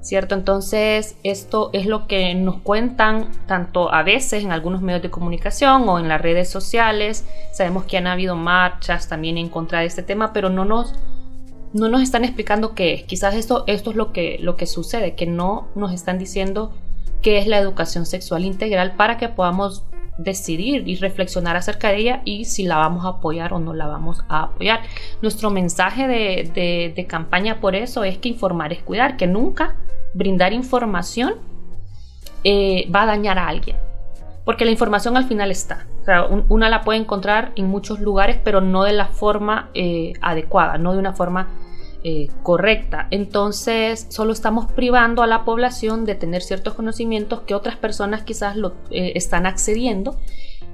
¿Cierto? 0.00 0.34
Entonces, 0.34 1.16
esto 1.22 1.70
es 1.72 1.84
lo 1.84 2.06
que 2.06 2.34
nos 2.34 2.60
cuentan 2.60 3.30
tanto 3.46 3.92
a 3.92 4.02
veces 4.02 4.44
en 4.44 4.52
algunos 4.52 4.80
medios 4.80 5.02
de 5.02 5.10
comunicación 5.10 5.88
o 5.88 5.98
en 5.98 6.08
las 6.08 6.22
redes 6.22 6.48
sociales. 6.48 7.26
Sabemos 7.52 7.84
que 7.84 7.98
han 7.98 8.06
habido 8.06 8.36
marchas 8.36 9.08
también 9.08 9.36
en 9.36 9.48
contra 9.48 9.80
de 9.80 9.86
este 9.86 10.02
tema, 10.02 10.32
pero 10.32 10.50
no 10.50 10.64
nos, 10.64 10.94
no 11.72 11.88
nos 11.88 12.00
están 12.00 12.24
explicando 12.24 12.74
qué 12.74 12.94
es. 12.94 13.02
Quizás 13.02 13.34
esto, 13.34 13.64
esto 13.66 13.90
es 13.90 13.96
lo 13.96 14.12
que, 14.12 14.38
lo 14.40 14.56
que 14.56 14.66
sucede, 14.66 15.14
que 15.14 15.26
no 15.26 15.68
nos 15.74 15.92
están 15.92 16.18
diciendo 16.18 16.72
qué 17.20 17.38
es 17.38 17.46
la 17.46 17.58
educación 17.58 18.06
sexual 18.06 18.44
integral 18.44 18.94
para 18.94 19.18
que 19.18 19.28
podamos 19.28 19.84
decidir 20.18 20.86
y 20.86 20.96
reflexionar 20.96 21.56
acerca 21.56 21.88
de 21.88 21.96
ella 21.96 22.22
y 22.24 22.44
si 22.44 22.64
la 22.64 22.76
vamos 22.76 23.04
a 23.04 23.08
apoyar 23.08 23.52
o 23.54 23.60
no 23.60 23.72
la 23.72 23.86
vamos 23.86 24.22
a 24.28 24.42
apoyar. 24.42 24.80
Nuestro 25.22 25.50
mensaje 25.50 26.06
de, 26.06 27.06
campaña 27.08 27.60
por 27.60 27.74
eso 27.74 28.04
es 28.04 28.18
que 28.18 28.28
informar 28.28 28.72
es 28.72 28.82
cuidar, 28.82 29.16
que 29.16 29.26
nunca 29.26 29.76
brindar 30.12 30.52
información 30.52 31.36
eh, 32.44 32.90
va 32.94 33.02
a 33.02 33.06
dañar 33.06 33.38
a 33.38 33.48
alguien. 33.48 33.76
Porque 34.44 34.64
la 34.64 34.70
información 34.70 35.16
al 35.16 35.24
final 35.24 35.50
está. 35.50 35.86
sea, 36.04 36.24
una 36.26 36.68
la 36.68 36.80
puede 36.80 36.98
encontrar 36.98 37.52
en 37.56 37.66
muchos 37.66 38.00
lugares, 38.00 38.38
pero 38.42 38.60
no 38.60 38.82
de 38.82 38.94
la 38.94 39.08
forma 39.08 39.70
eh, 39.74 40.14
adecuada, 40.20 40.78
no 40.78 40.92
de 40.92 40.98
una 40.98 41.12
forma 41.12 41.48
eh, 42.04 42.28
correcta. 42.42 43.08
Entonces, 43.10 44.06
solo 44.10 44.32
estamos 44.32 44.70
privando 44.72 45.22
a 45.22 45.26
la 45.26 45.44
población 45.44 46.04
de 46.04 46.14
tener 46.14 46.42
ciertos 46.42 46.74
conocimientos 46.74 47.40
que 47.40 47.54
otras 47.54 47.76
personas 47.76 48.22
quizás 48.22 48.56
lo 48.56 48.74
eh, 48.90 49.12
están 49.16 49.46
accediendo 49.46 50.16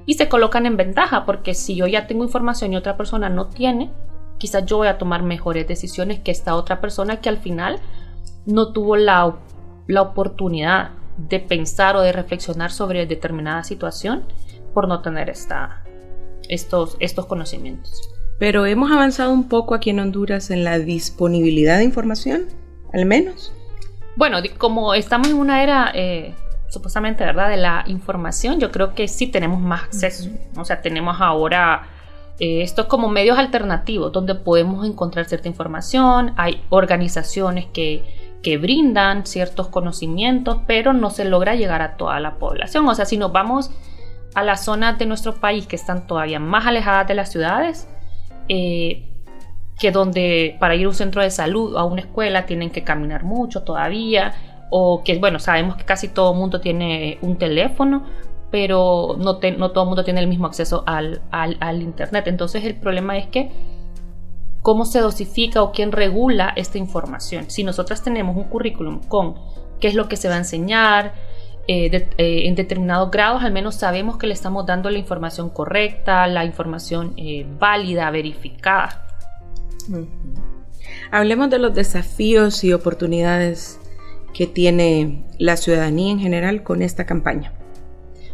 y 0.05 0.15
se 0.15 0.29
colocan 0.29 0.65
en 0.65 0.77
ventaja, 0.77 1.25
porque 1.25 1.55
si 1.55 1.75
yo 1.75 1.87
ya 1.87 2.05
tengo 2.05 2.23
información 2.23 2.73
y 2.73 2.75
otra 2.75 2.95
persona 2.95 3.29
no 3.29 3.47
tiene, 3.47 3.91
quizás 4.37 4.65
yo 4.65 4.77
voy 4.77 4.87
a 4.87 4.97
tomar 4.99 5.23
mejores 5.23 5.67
decisiones 5.67 6.19
que 6.19 6.29
esta 6.29 6.55
otra 6.55 6.79
persona 6.79 7.19
que 7.21 7.29
al 7.29 7.37
final 7.37 7.79
no 8.45 8.71
tuvo 8.71 8.95
la, 8.95 9.35
la 9.87 10.01
oportunidad 10.03 10.91
de 11.17 11.39
pensar 11.39 11.95
o 11.95 12.01
de 12.01 12.11
reflexionar 12.11 12.71
sobre 12.71 13.07
determinada 13.07 13.63
situación 13.63 14.25
por 14.73 14.87
no 14.87 15.01
tener 15.01 15.29
esta, 15.29 15.83
estos, 16.49 16.97
estos 16.99 17.25
conocimientos. 17.25 18.14
Pero 18.37 18.65
hemos 18.65 18.91
avanzado 18.91 19.31
un 19.31 19.47
poco 19.47 19.75
aquí 19.75 19.91
en 19.91 19.99
Honduras 19.99 20.51
en 20.51 20.63
la 20.63 20.79
disponibilidad 20.79 21.77
de 21.77 21.85
información, 21.85 22.45
al 22.93 23.05
menos. 23.05 23.53
Bueno, 24.17 24.37
como 24.57 24.93
estamos 24.93 25.29
en 25.29 25.35
una 25.35 25.63
era 25.63 25.91
eh, 25.93 26.33
supuestamente, 26.69 27.23
¿verdad?, 27.23 27.49
de 27.49 27.57
la 27.57 27.83
información, 27.87 28.59
yo 28.59 28.71
creo 28.71 28.93
que 28.93 29.07
sí 29.07 29.27
tenemos 29.27 29.61
más 29.61 29.83
acceso. 29.83 30.29
O 30.57 30.65
sea, 30.65 30.81
tenemos 30.81 31.17
ahora 31.21 31.87
eh, 32.39 32.61
esto 32.61 32.87
como 32.87 33.07
medios 33.07 33.37
alternativos 33.37 34.11
donde 34.11 34.35
podemos 34.35 34.85
encontrar 34.85 35.25
cierta 35.25 35.47
información. 35.47 36.33
Hay 36.35 36.61
organizaciones 36.69 37.65
que, 37.67 38.03
que 38.43 38.57
brindan 38.57 39.25
ciertos 39.25 39.69
conocimientos, 39.69 40.59
pero 40.67 40.91
no 40.91 41.09
se 41.09 41.25
logra 41.25 41.55
llegar 41.55 41.81
a 41.81 41.95
toda 41.95 42.19
la 42.19 42.35
población. 42.35 42.87
O 42.87 42.95
sea, 42.95 43.05
si 43.05 43.17
nos 43.17 43.31
vamos 43.31 43.71
a 44.33 44.43
las 44.43 44.65
zonas 44.65 44.99
de 44.99 45.05
nuestro 45.05 45.35
país 45.35 45.65
que 45.65 45.77
están 45.77 46.07
todavía 46.07 46.39
más 46.39 46.65
alejadas 46.67 47.07
de 47.07 47.15
las 47.15 47.31
ciudades, 47.31 47.87
eh, 48.49 49.11
que 49.79 49.91
donde 49.91 50.55
para 50.59 50.75
ir 50.75 50.85
a 50.85 50.89
un 50.89 50.95
centro 50.95 51.21
de 51.21 51.29
salud 51.29 51.75
o 51.75 51.79
a 51.79 51.85
una 51.85 52.01
escuela 52.01 52.45
tienen 52.45 52.69
que 52.69 52.83
caminar 52.83 53.23
mucho 53.23 53.63
todavía, 53.63 54.33
o 54.69 55.03
que, 55.03 55.17
bueno, 55.19 55.39
sabemos 55.39 55.75
que 55.75 55.83
casi 55.83 56.07
todo 56.07 56.33
el 56.33 56.39
mundo 56.39 56.59
tiene 56.59 57.17
un 57.21 57.37
teléfono, 57.37 58.03
pero 58.51 59.15
no, 59.17 59.39
no 59.57 59.71
todo 59.71 59.83
el 59.83 59.87
mundo 59.87 60.03
tiene 60.03 60.21
el 60.21 60.27
mismo 60.27 60.47
acceso 60.47 60.83
al, 60.85 61.21
al, 61.31 61.81
Internet. 61.81 62.27
Entonces 62.27 62.63
el 62.63 62.75
problema 62.75 63.17
es 63.17 63.27
que 63.27 63.51
cómo 64.61 64.85
se 64.85 64.99
dosifica 64.99 65.61
o 65.61 65.71
quién 65.71 65.91
regula 65.91 66.53
esta 66.55 66.77
información. 66.77 67.49
Si 67.49 67.63
nosotras 67.63 68.01
tenemos 68.01 68.35
un 68.35 68.45
currículum 68.45 69.01
con 69.07 69.35
qué 69.79 69.87
es 69.89 69.95
lo 69.95 70.07
que 70.07 70.17
se 70.17 70.29
va 70.29 70.35
a 70.35 70.39
enseñar, 70.39 71.13
eh, 71.67 72.09
eh, 72.17 72.47
en 72.47 72.53
determinados 72.53 73.09
grados 73.09 73.43
al 73.43 73.51
menos 73.51 73.73
sabemos 73.73 74.17
que 74.17 74.27
le 74.27 74.33
estamos 74.33 74.67
dando 74.67 74.91
la 74.91 74.99
información 74.99 75.49
correcta, 75.49 76.27
la 76.27 76.45
información 76.45 77.13
eh, 77.17 77.45
válida, 77.59 78.11
verificada. 78.11 79.07
Hablemos 81.09 81.49
de 81.49 81.57
los 81.57 81.73
desafíos 81.73 82.63
y 82.63 82.71
oportunidades 82.71 83.79
que 84.33 84.45
tiene 84.45 85.23
la 85.39 85.57
ciudadanía 85.57 86.11
en 86.11 86.19
general 86.19 86.61
con 86.61 86.83
esta 86.83 87.05
campaña. 87.05 87.51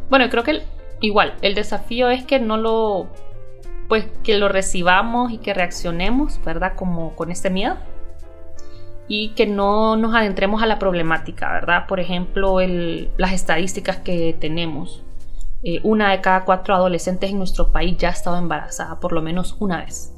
Bueno, 0.09 0.29
creo 0.29 0.43
que 0.43 0.63
igual, 0.99 1.35
el 1.41 1.55
desafío 1.55 2.09
es 2.09 2.25
que 2.25 2.39
no 2.39 2.57
lo, 2.57 3.07
pues 3.87 4.05
que 4.23 4.37
lo 4.37 4.49
recibamos 4.49 5.31
y 5.31 5.37
que 5.37 5.53
reaccionemos, 5.53 6.43
¿verdad? 6.43 6.73
Como 6.75 7.15
con 7.15 7.31
este 7.31 7.49
miedo 7.49 7.77
y 9.13 9.31
que 9.31 9.45
no 9.45 9.97
nos 9.97 10.15
adentremos 10.15 10.63
a 10.63 10.65
la 10.65 10.79
problemática, 10.79 11.51
¿verdad? 11.51 11.85
Por 11.85 11.99
ejemplo, 11.99 12.59
las 13.17 13.33
estadísticas 13.33 13.97
que 13.97 14.37
tenemos. 14.39 15.03
Eh, 15.63 15.81
una 15.83 16.11
de 16.11 16.21
cada 16.21 16.45
cuatro 16.45 16.73
adolescentes 16.73 17.29
en 17.29 17.37
nuestro 17.37 17.73
país 17.73 17.97
ya 17.97 18.07
ha 18.07 18.11
estado 18.13 18.37
embarazada 18.37 19.01
por 19.01 19.11
lo 19.11 19.21
menos 19.21 19.57
una 19.59 19.83
vez. 19.83 20.13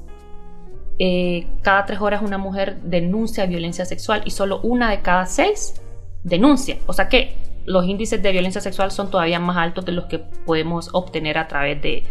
Eh, 1.00 1.47
cada 1.63 1.88
tres 1.88 2.01
horas 2.01 2.21
una 2.21 2.38
mujer 2.38 2.81
denuncia 2.83 3.47
violencia 3.47 3.83
sexual 3.83 4.21
y 4.25 4.29
solo 4.29 4.59
una 4.62 4.91
de 4.91 5.01
cada 5.01 5.25
seis 5.25 5.81
denuncia. 6.23 6.77
O 6.85 6.93
sea 6.93 7.09
que 7.09 7.35
los 7.65 7.85
índices 7.85 8.21
de 8.21 8.31
violencia 8.31 8.62
sexual 8.62 8.91
son 8.91 9.09
todavía 9.09 9.39
más 9.39 9.57
altos 9.57 9.85
de 9.85 9.93
los 9.93 10.05
que 10.05 10.19
podemos 10.19 10.91
obtener 10.93 11.39
a 11.39 11.47
través 11.47 11.81
de, 11.81 12.03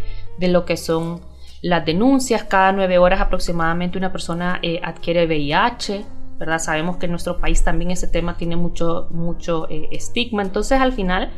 lo 0.49 0.65
que 0.65 0.75
son 0.75 1.21
las 1.61 1.85
denuncias. 1.85 2.43
Cada 2.43 2.73
nueve 2.73 2.97
horas 2.97 3.21
aproximadamente 3.21 3.97
una 3.97 4.11
persona 4.11 4.59
eh, 4.61 4.81
adquiere 4.83 5.27
VIH. 5.27 6.22
¿Verdad? 6.43 6.59
Sabemos 6.59 6.97
que 6.97 7.05
en 7.05 7.13
nuestro 7.13 7.39
país 7.39 7.63
también 7.63 7.89
ese 7.91 8.05
tema 8.05 8.35
tiene 8.35 8.57
mucho, 8.57 9.07
mucho 9.11 9.69
eh, 9.69 9.87
estigma. 9.91 10.41
Entonces, 10.41 10.81
al 10.81 10.91
final, 10.91 11.31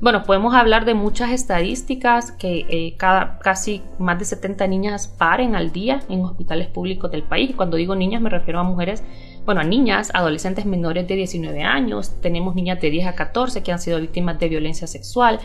bueno, 0.00 0.22
podemos 0.22 0.54
hablar 0.54 0.86
de 0.86 0.94
muchas 0.94 1.30
estadísticas 1.30 2.32
que 2.32 2.64
eh, 2.70 2.96
cada, 2.96 3.38
casi 3.38 3.82
más 3.98 4.18
de 4.18 4.24
70 4.24 4.66
niñas 4.66 5.08
paren 5.08 5.54
al 5.54 5.72
día 5.72 6.00
en 6.08 6.24
hospitales 6.24 6.68
públicos 6.68 7.10
del 7.10 7.22
país. 7.22 7.50
Y 7.50 7.52
cuando 7.52 7.76
digo 7.76 7.94
niñas 7.94 8.22
me 8.22 8.30
refiero 8.30 8.60
a 8.60 8.62
mujeres, 8.62 9.04
bueno, 9.44 9.60
a 9.60 9.64
niñas, 9.64 10.10
adolescentes 10.14 10.64
menores 10.64 11.06
de 11.06 11.16
19 11.16 11.62
años, 11.62 12.18
tenemos 12.22 12.54
niñas 12.54 12.80
de 12.80 12.88
10 12.88 13.08
a 13.08 13.14
14 13.14 13.62
que 13.62 13.72
han 13.72 13.78
sido 13.78 14.00
víctimas 14.00 14.38
de 14.38 14.48
violencia 14.48 14.86
sexual 14.86 15.38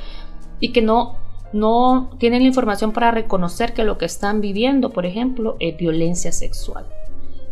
y 0.62 0.72
que 0.72 0.82
no, 0.82 1.18
no 1.52 2.12
tienen 2.18 2.44
la 2.44 2.48
información 2.48 2.94
para 2.94 3.12
reconocer 3.12 3.74
que 3.74 3.84
lo 3.84 3.98
que 3.98 4.06
están 4.06 4.40
viviendo, 4.40 4.92
por 4.92 5.06
ejemplo, 5.06 5.58
es 5.60 5.76
violencia 5.76 6.32
sexual. 6.32 6.86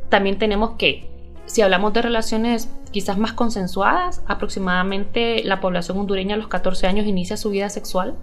También 0.07 0.37
tenemos 0.37 0.71
que 0.77 1.08
si 1.49 1.63
hablamos 1.63 1.93
de 1.93 2.03
relaciones 2.03 2.69
quizás 2.91 3.17
más 3.17 3.33
consensuadas, 3.33 4.21
aproximadamente 4.27 5.43
la 5.43 5.59
población 5.59 5.97
hondureña 5.97 6.35
a 6.35 6.37
los 6.37 6.47
14 6.47 6.85
años 6.85 7.07
inicia 7.07 7.37
su 7.37 7.49
vida 7.49 7.69
sexual. 7.69 8.15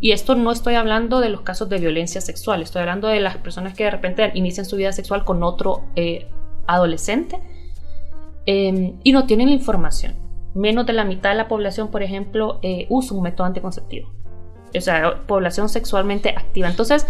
Y 0.00 0.12
esto 0.12 0.36
no 0.36 0.52
estoy 0.52 0.76
hablando 0.76 1.18
de 1.18 1.28
los 1.28 1.40
casos 1.40 1.68
de 1.68 1.78
violencia 1.78 2.20
sexual, 2.20 2.62
estoy 2.62 2.82
hablando 2.82 3.08
de 3.08 3.18
las 3.18 3.36
personas 3.38 3.74
que 3.74 3.82
de 3.82 3.90
repente 3.90 4.30
inician 4.34 4.64
su 4.64 4.76
vida 4.76 4.92
sexual 4.92 5.24
con 5.24 5.42
otro 5.42 5.86
eh, 5.96 6.28
adolescente 6.68 7.40
em, 8.46 8.94
y 9.02 9.10
no 9.10 9.26
tienen 9.26 9.48
información. 9.48 10.14
Menos 10.54 10.86
de 10.86 10.92
la 10.92 11.02
mitad 11.02 11.30
de 11.30 11.36
la 11.36 11.48
población, 11.48 11.90
por 11.90 12.04
ejemplo, 12.04 12.60
eh, 12.62 12.86
usa 12.90 13.16
un 13.16 13.24
método 13.24 13.48
anticonceptivo. 13.48 14.12
O 14.76 14.80
sea, 14.80 15.26
población 15.26 15.68
sexualmente 15.68 16.30
activa. 16.30 16.68
Entonces, 16.68 17.08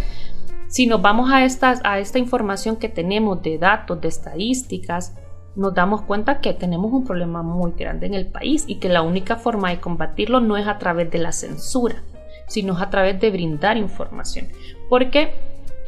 si 0.69 0.87
nos 0.87 1.03
vamos 1.03 1.31
a, 1.31 1.45
estas, 1.45 1.83
a 1.85 1.99
esta 1.99 2.19
información 2.19 2.77
que 2.77 2.89
tenemos 2.89 3.43
de 3.43 3.59
datos, 3.59 4.01
de 4.01 4.09
estadísticas, 4.09 5.15
nos 5.59 5.75
damos 5.75 6.03
cuenta 6.03 6.41
que 6.41 6.55
tenemos 6.55 6.93
un 6.93 7.05
problema 7.05 7.43
muy 7.43 7.73
grande 7.73 8.07
en 8.07 8.15
el 8.15 8.27
país 8.27 8.65
y 8.69 8.77
que 8.77 8.89
la 8.89 9.03
única 9.03 9.37
forma 9.37 9.71
de 9.71 9.81
combatirlo 9.81 10.39
no 10.39 10.57
es 10.57 10.69
a 10.69 10.79
través 10.79 11.11
de 11.11 11.19
la 11.19 11.33
censura, 11.33 12.05
sino 12.47 12.79
a 12.79 12.91
través 12.91 13.21
de 13.21 13.33
brindar 13.33 13.77
información. 13.77 14.47
Porque 14.89 15.35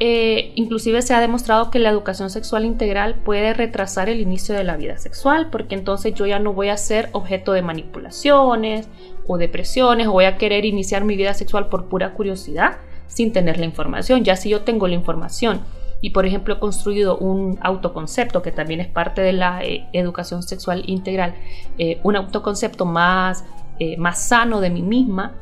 eh, 0.01 0.51
inclusive 0.55 1.01
se 1.01 1.13
ha 1.13 1.21
demostrado 1.21 1.71
que 1.71 1.79
la 1.79 1.89
educación 1.89 2.29
sexual 2.29 2.65
integral 2.65 3.15
puede 3.15 3.53
retrasar 3.53 4.09
el 4.09 4.19
inicio 4.19 4.53
de 4.55 4.65
la 4.65 4.75
vida 4.75 4.97
sexual, 4.97 5.49
porque 5.49 5.75
entonces 5.75 6.13
yo 6.15 6.25
ya 6.25 6.37
no 6.37 6.51
voy 6.51 6.67
a 6.67 6.75
ser 6.75 7.07
objeto 7.13 7.53
de 7.53 7.61
manipulaciones 7.61 8.89
o 9.25 9.37
depresiones 9.37 10.07
o 10.07 10.11
voy 10.11 10.25
a 10.25 10.37
querer 10.37 10.65
iniciar 10.65 11.05
mi 11.05 11.15
vida 11.15 11.33
sexual 11.33 11.69
por 11.69 11.85
pura 11.85 12.11
curiosidad 12.11 12.79
sin 13.07 13.31
tener 13.31 13.57
la 13.57 13.65
información. 13.65 14.25
Ya 14.25 14.35
si 14.35 14.49
yo 14.49 14.61
tengo 14.61 14.89
la 14.89 14.95
información 14.95 15.61
y 16.01 16.09
por 16.09 16.25
ejemplo 16.25 16.55
he 16.55 16.59
construido 16.59 17.17
un 17.17 17.59
autoconcepto 17.61 18.41
que 18.41 18.51
también 18.51 18.81
es 18.81 18.87
parte 18.87 19.21
de 19.21 19.33
la 19.33 19.63
eh, 19.63 19.87
educación 19.93 20.43
sexual 20.43 20.83
integral, 20.87 21.35
eh, 21.77 21.99
un 22.03 22.15
autoconcepto 22.15 22.85
más, 22.85 23.45
eh, 23.79 23.95
más 23.97 24.27
sano 24.27 24.59
de 24.59 24.71
mí 24.71 24.81
misma, 24.81 25.35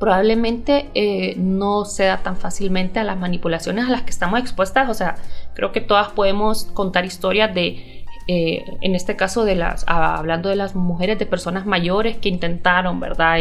probablemente 0.00 0.90
no 1.38 1.86
se 1.86 2.04
da 2.04 2.18
tan 2.18 2.36
fácilmente 2.36 2.98
a 2.98 3.04
las 3.04 3.16
manipulaciones 3.16 3.86
a 3.86 3.88
las 3.88 4.02
que 4.02 4.10
estamos 4.10 4.38
expuestas. 4.40 4.90
O 4.90 4.94
sea, 4.94 5.14
creo 5.54 5.72
que 5.72 5.80
todas 5.80 6.08
podemos 6.10 6.66
contar 6.66 7.06
historias 7.06 7.54
de, 7.54 8.04
en 8.26 8.94
este 8.94 9.16
caso, 9.16 9.46
de 9.46 9.54
las, 9.54 9.84
hablando 9.88 10.50
de 10.50 10.56
las 10.56 10.74
mujeres, 10.74 11.18
de 11.18 11.24
personas 11.24 11.64
mayores 11.64 12.18
que 12.18 12.28
intentaron, 12.28 13.00
¿verdad? 13.00 13.38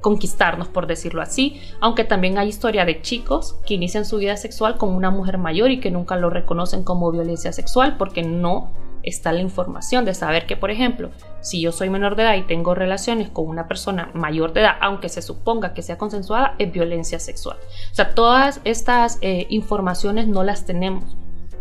Conquistarnos, 0.00 0.68
por 0.68 0.86
decirlo 0.86 1.22
así, 1.22 1.60
aunque 1.80 2.04
también 2.04 2.38
hay 2.38 2.48
historia 2.48 2.84
de 2.84 3.02
chicos 3.02 3.56
que 3.66 3.74
inician 3.74 4.04
su 4.04 4.18
vida 4.18 4.36
sexual 4.36 4.76
con 4.76 4.90
una 4.90 5.10
mujer 5.10 5.38
mayor 5.38 5.70
y 5.70 5.80
que 5.80 5.90
nunca 5.90 6.16
lo 6.16 6.30
reconocen 6.30 6.84
como 6.84 7.10
violencia 7.10 7.52
sexual 7.52 7.96
porque 7.96 8.22
no 8.22 8.70
está 9.02 9.32
la 9.32 9.40
información 9.40 10.04
de 10.04 10.14
saber 10.14 10.46
que, 10.46 10.56
por 10.56 10.70
ejemplo, 10.70 11.10
si 11.40 11.60
yo 11.60 11.72
soy 11.72 11.90
menor 11.90 12.16
de 12.16 12.22
edad 12.22 12.36
y 12.36 12.42
tengo 12.42 12.74
relaciones 12.74 13.28
con 13.28 13.46
una 13.46 13.68
persona 13.68 14.10
mayor 14.14 14.52
de 14.52 14.60
edad, 14.60 14.76
aunque 14.80 15.08
se 15.08 15.20
suponga 15.20 15.74
que 15.74 15.82
sea 15.82 15.98
consensuada, 15.98 16.54
es 16.58 16.72
violencia 16.72 17.18
sexual. 17.18 17.58
O 17.92 17.94
sea, 17.94 18.14
todas 18.14 18.60
estas 18.64 19.18
eh, 19.20 19.46
informaciones 19.50 20.26
no 20.26 20.42
las 20.42 20.64
tenemos 20.64 21.04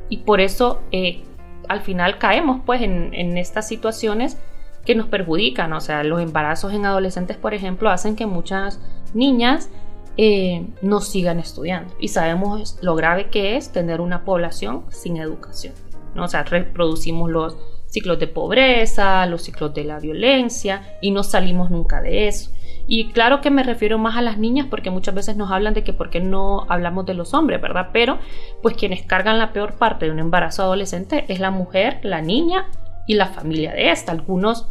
y 0.09 0.17
por 0.17 0.41
eso 0.41 0.79
eh, 0.91 1.23
al 1.67 1.81
final 1.81 2.17
caemos 2.17 2.61
pues 2.65 2.81
en 2.81 3.37
estas 3.37 3.67
situaciones 3.67 4.37
que 4.85 4.95
nos 4.95 5.07
perjudican. 5.07 5.73
O 5.73 5.81
sea, 5.81 6.03
los 6.03 6.21
embarazos 6.21 6.73
en 6.73 6.85
adolescentes, 6.85 7.37
por 7.37 7.53
ejemplo, 7.53 7.89
hacen 7.89 8.15
que 8.15 8.25
muchas 8.25 8.79
niñas 9.13 9.69
eh, 10.17 10.67
no 10.81 11.01
sigan 11.01 11.39
estudiando. 11.39 11.93
Y 11.99 12.09
sabemos 12.09 12.77
lo 12.81 12.95
grave 12.95 13.29
que 13.29 13.55
es 13.57 13.71
tener 13.71 14.01
una 14.01 14.23
población 14.25 14.83
sin 14.89 15.17
educación. 15.17 15.73
¿no? 16.13 16.25
O 16.25 16.27
sea, 16.27 16.43
reproducimos 16.43 17.31
los 17.31 17.57
ciclos 17.87 18.19
de 18.19 18.27
pobreza, 18.27 19.25
los 19.27 19.43
ciclos 19.43 19.73
de 19.73 19.83
la 19.83 19.99
violencia 19.99 20.97
y 20.99 21.11
no 21.11 21.23
salimos 21.23 21.69
nunca 21.69 22.01
de 22.01 22.27
eso. 22.27 22.51
Y 22.87 23.11
claro 23.11 23.39
que 23.39 23.51
me 23.51 23.63
refiero 23.63 23.97
más 23.97 24.17
a 24.17 24.21
las 24.21 24.37
niñas 24.37 24.67
porque 24.69 24.89
muchas 24.89 25.15
veces 25.15 25.37
nos 25.37 25.51
hablan 25.51 25.73
de 25.73 25.83
que 25.83 25.93
por 25.93 26.09
qué 26.09 26.19
no 26.19 26.65
hablamos 26.69 27.05
de 27.05 27.13
los 27.13 27.33
hombres, 27.33 27.61
¿verdad? 27.61 27.89
Pero 27.93 28.17
pues 28.61 28.75
quienes 28.75 29.03
cargan 29.03 29.37
la 29.37 29.53
peor 29.53 29.75
parte 29.75 30.05
de 30.05 30.11
un 30.11 30.19
embarazo 30.19 30.63
adolescente 30.63 31.25
es 31.27 31.39
la 31.39 31.51
mujer, 31.51 31.99
la 32.03 32.21
niña 32.21 32.67
y 33.07 33.15
la 33.15 33.27
familia 33.27 33.73
de 33.73 33.91
esta. 33.91 34.11
Algunos 34.11 34.67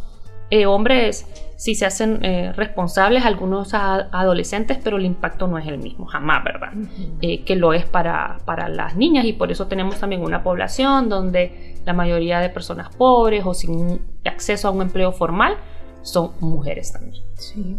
eh, 0.49 0.65
hombres 0.65 1.25
sí 1.55 1.75
se 1.75 1.85
hacen 1.85 2.23
eh, 2.23 2.53
responsables, 2.53 3.25
algunos 3.25 3.73
adolescentes, 3.73 4.77
pero 4.83 4.97
el 4.97 5.05
impacto 5.05 5.47
no 5.47 5.57
es 5.57 5.67
el 5.67 5.77
mismo, 5.77 6.05
jamás, 6.05 6.43
¿verdad? 6.43 6.73
Eh, 7.21 7.43
que 7.43 7.55
lo 7.55 7.73
es 7.73 7.85
para, 7.85 8.39
para 8.45 8.69
las 8.69 8.95
niñas 8.95 9.25
y 9.25 9.33
por 9.33 9.51
eso 9.51 9.67
tenemos 9.67 9.99
también 9.99 10.21
una 10.21 10.43
población 10.43 11.09
donde 11.09 11.75
la 11.85 11.93
mayoría 11.93 12.39
de 12.39 12.49
personas 12.49 12.93
pobres 12.95 13.43
o 13.45 13.53
sin 13.53 14.01
acceso 14.25 14.67
a 14.67 14.71
un 14.71 14.81
empleo 14.81 15.11
formal 15.11 15.57
son 16.01 16.31
mujeres 16.39 16.91
también. 16.91 17.23
Sí. 17.35 17.77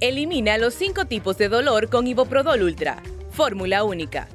Elimina 0.00 0.58
los 0.58 0.74
cinco 0.74 1.06
tipos 1.06 1.38
de 1.38 1.48
dolor 1.48 1.88
con 1.88 2.06
Iboprodol 2.06 2.62
Ultra. 2.62 3.02
Fórmula 3.30 3.82
única. 3.82 4.28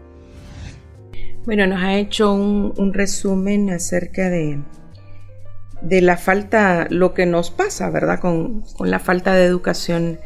Bueno, 1.45 1.65
nos 1.67 1.81
ha 1.81 1.95
hecho 1.95 2.33
un, 2.33 2.93
resumen 2.93 3.69
acerca 3.69 4.29
de, 4.29 4.59
de 5.81 6.01
la 6.01 6.17
falta, 6.17 6.87
lo 6.89 7.13
que 7.13 7.25
nos 7.25 7.51
pasa, 7.51 7.89
¿verdad? 7.89 8.19
Con, 8.19 8.61
con 8.77 8.91
la 8.91 8.99
falta 8.99 9.33
de 9.33 9.45
educación 9.45 10.19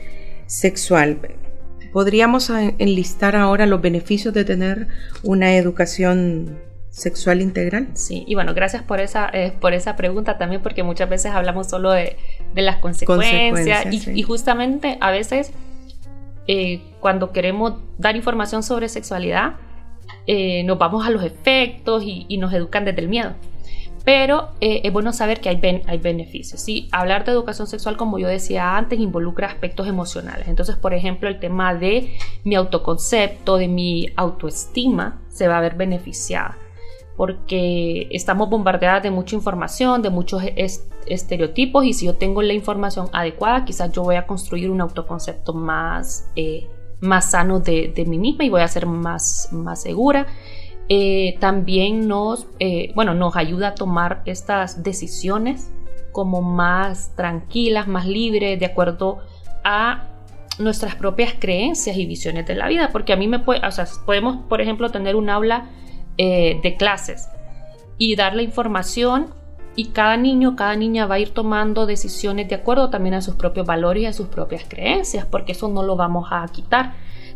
sexual. 0.47 1.19
¿Podríamos 1.91 2.49
enlistar 2.49 3.35
ahora 3.35 3.65
los 3.65 3.81
beneficios 3.81 4.33
de 4.33 4.43
tener 4.43 4.87
una 5.23 5.55
educación 5.55 6.59
sexual 6.95 7.41
integral? 7.41 7.89
Sí, 7.93 8.23
y 8.25 8.35
bueno, 8.35 8.53
gracias 8.53 8.81
por 8.83 9.01
esa, 9.01 9.29
eh, 9.33 9.53
por 9.59 9.73
esa 9.73 9.97
pregunta 9.97 10.37
también, 10.37 10.61
porque 10.61 10.81
muchas 10.81 11.09
veces 11.09 11.31
hablamos 11.33 11.67
solo 11.67 11.91
de, 11.91 12.15
de 12.53 12.61
las 12.61 12.77
consecuencias, 12.77 13.85
y, 13.91 14.23
justamente 14.23 14.97
a 15.01 15.11
veces 15.11 15.51
eh, 16.47 16.81
cuando 17.01 17.31
queremos 17.31 17.73
dar 17.97 18.15
información 18.15 18.63
sobre 18.63 18.87
sexualidad, 18.87 19.55
eh, 20.25 20.63
nos 20.63 20.77
vamos 20.77 21.05
a 21.05 21.09
los 21.09 21.23
efectos 21.23 22.03
y, 22.05 22.37
nos 22.37 22.53
educan 22.53 22.85
desde 22.85 23.01
el 23.01 23.09
miedo. 23.09 23.33
Pero 24.05 24.51
es 24.61 24.93
bueno 24.93 25.11
saber 25.13 25.41
que 25.41 25.49
hay, 25.49 25.83
hay 25.87 25.97
beneficios. 25.97 26.61
¿sí? 26.61 26.87
Hablar 26.91 27.25
de 27.25 27.31
educación 27.31 27.67
sexual, 27.67 27.97
como 27.97 28.19
yo 28.19 28.27
decía 28.27 28.77
antes, 28.77 28.99
involucra 28.99 29.47
aspectos 29.47 29.87
emocionales. 29.87 30.47
Entonces, 30.47 30.75
por 30.75 30.93
ejemplo, 30.93 31.27
el 31.27 31.39
tema 31.39 31.73
de 31.73 32.15
mi 32.43 32.55
autoconcepto, 32.55 33.57
de 33.57 33.67
mi 33.67 34.09
autoestima, 34.15 35.21
se 35.29 35.47
va 35.47 35.57
a 35.57 35.61
ver 35.61 35.75
beneficiada 35.75 36.57
porque 37.17 38.07
estamos 38.11 38.49
bombardeadas 38.49 39.03
de 39.03 39.11
mucha 39.11 39.35
información, 39.35 40.01
de 40.01 40.09
muchos 40.09 40.43
estereotipos 41.05 41.85
y 41.85 41.93
si 41.93 42.05
yo 42.05 42.15
tengo 42.15 42.41
la 42.41 42.53
información 42.53 43.07
adecuada, 43.13 43.63
quizás 43.63 43.91
yo 43.91 44.03
voy 44.03 44.15
a 44.15 44.27
construir 44.27 44.69
un 44.69 44.81
autoconcepto 44.81 45.53
más, 45.53 46.29
eh, 46.35 46.67
más 46.99 47.31
sano 47.31 47.59
de, 47.59 47.93
mí 48.07 48.17
misma 48.17 48.43
y 48.43 48.49
voy 48.49 48.61
a 48.61 48.67
ser 48.67 48.85
más, 48.85 49.49
más 49.51 49.81
segura. 49.81 50.27
Eh, 50.87 51.37
también 51.39 52.07
nos, 52.07 52.47
eh, 52.59 52.91
bueno, 52.93 53.15
nos 53.15 53.35
ayuda 53.35 53.69
a 53.69 53.75
tomar 53.75 54.21
estas 54.25 54.83
decisiones 54.83 55.71
como 56.11 56.41
más 56.41 57.15
tranquilas, 57.15 57.87
más 57.87 58.05
libres, 58.05 58.59
de 58.59 58.65
acuerdo 58.65 59.19
a 59.63 60.03
nuestras 60.59 60.95
propias 60.95 61.33
creencias 61.37 61.97
y 61.97 62.05
visiones 62.05 62.45
de 62.45 62.55
la 62.55 62.67
vida, 62.67 62.89
porque 62.91 63.13
a 63.13 63.15
mí 63.15 63.27
me 63.27 63.39
puede, 63.39 63.65
o 63.65 63.71
sea, 63.71 63.85
podemos, 64.05 64.37
por 64.47 64.61
ejemplo, 64.61 64.89
tener 64.89 65.15
un 65.15 65.29
aula 65.29 65.69
eh, 66.17 66.59
de 66.63 66.77
clases 66.77 67.27
y 67.97 68.15
dar 68.15 68.35
la 68.35 68.43
información 68.43 69.33
y 69.75 69.87
cada 69.87 70.15
niño, 70.15 70.55
cada 70.55 70.75
niña 70.75 71.05
va 71.05 71.15
a 71.15 71.19
ir 71.19 71.33
tomando 71.33 71.85
decisiones 71.85 72.47
de 72.47 72.55
acuerdo 72.55 72.89
también 72.89 73.15
a 73.15 73.21
sus 73.21 73.35
propios 73.35 73.65
valores 73.65 74.03
y 74.03 74.05
a 74.05 74.13
sus 74.13 74.27
propias 74.27 74.63
creencias, 74.67 75.25
porque 75.25 75.51
eso 75.51 75.67
no 75.67 75.83
lo 75.83 75.97
vamos 75.97 76.29
a 76.31 76.45
quitar 76.47 76.93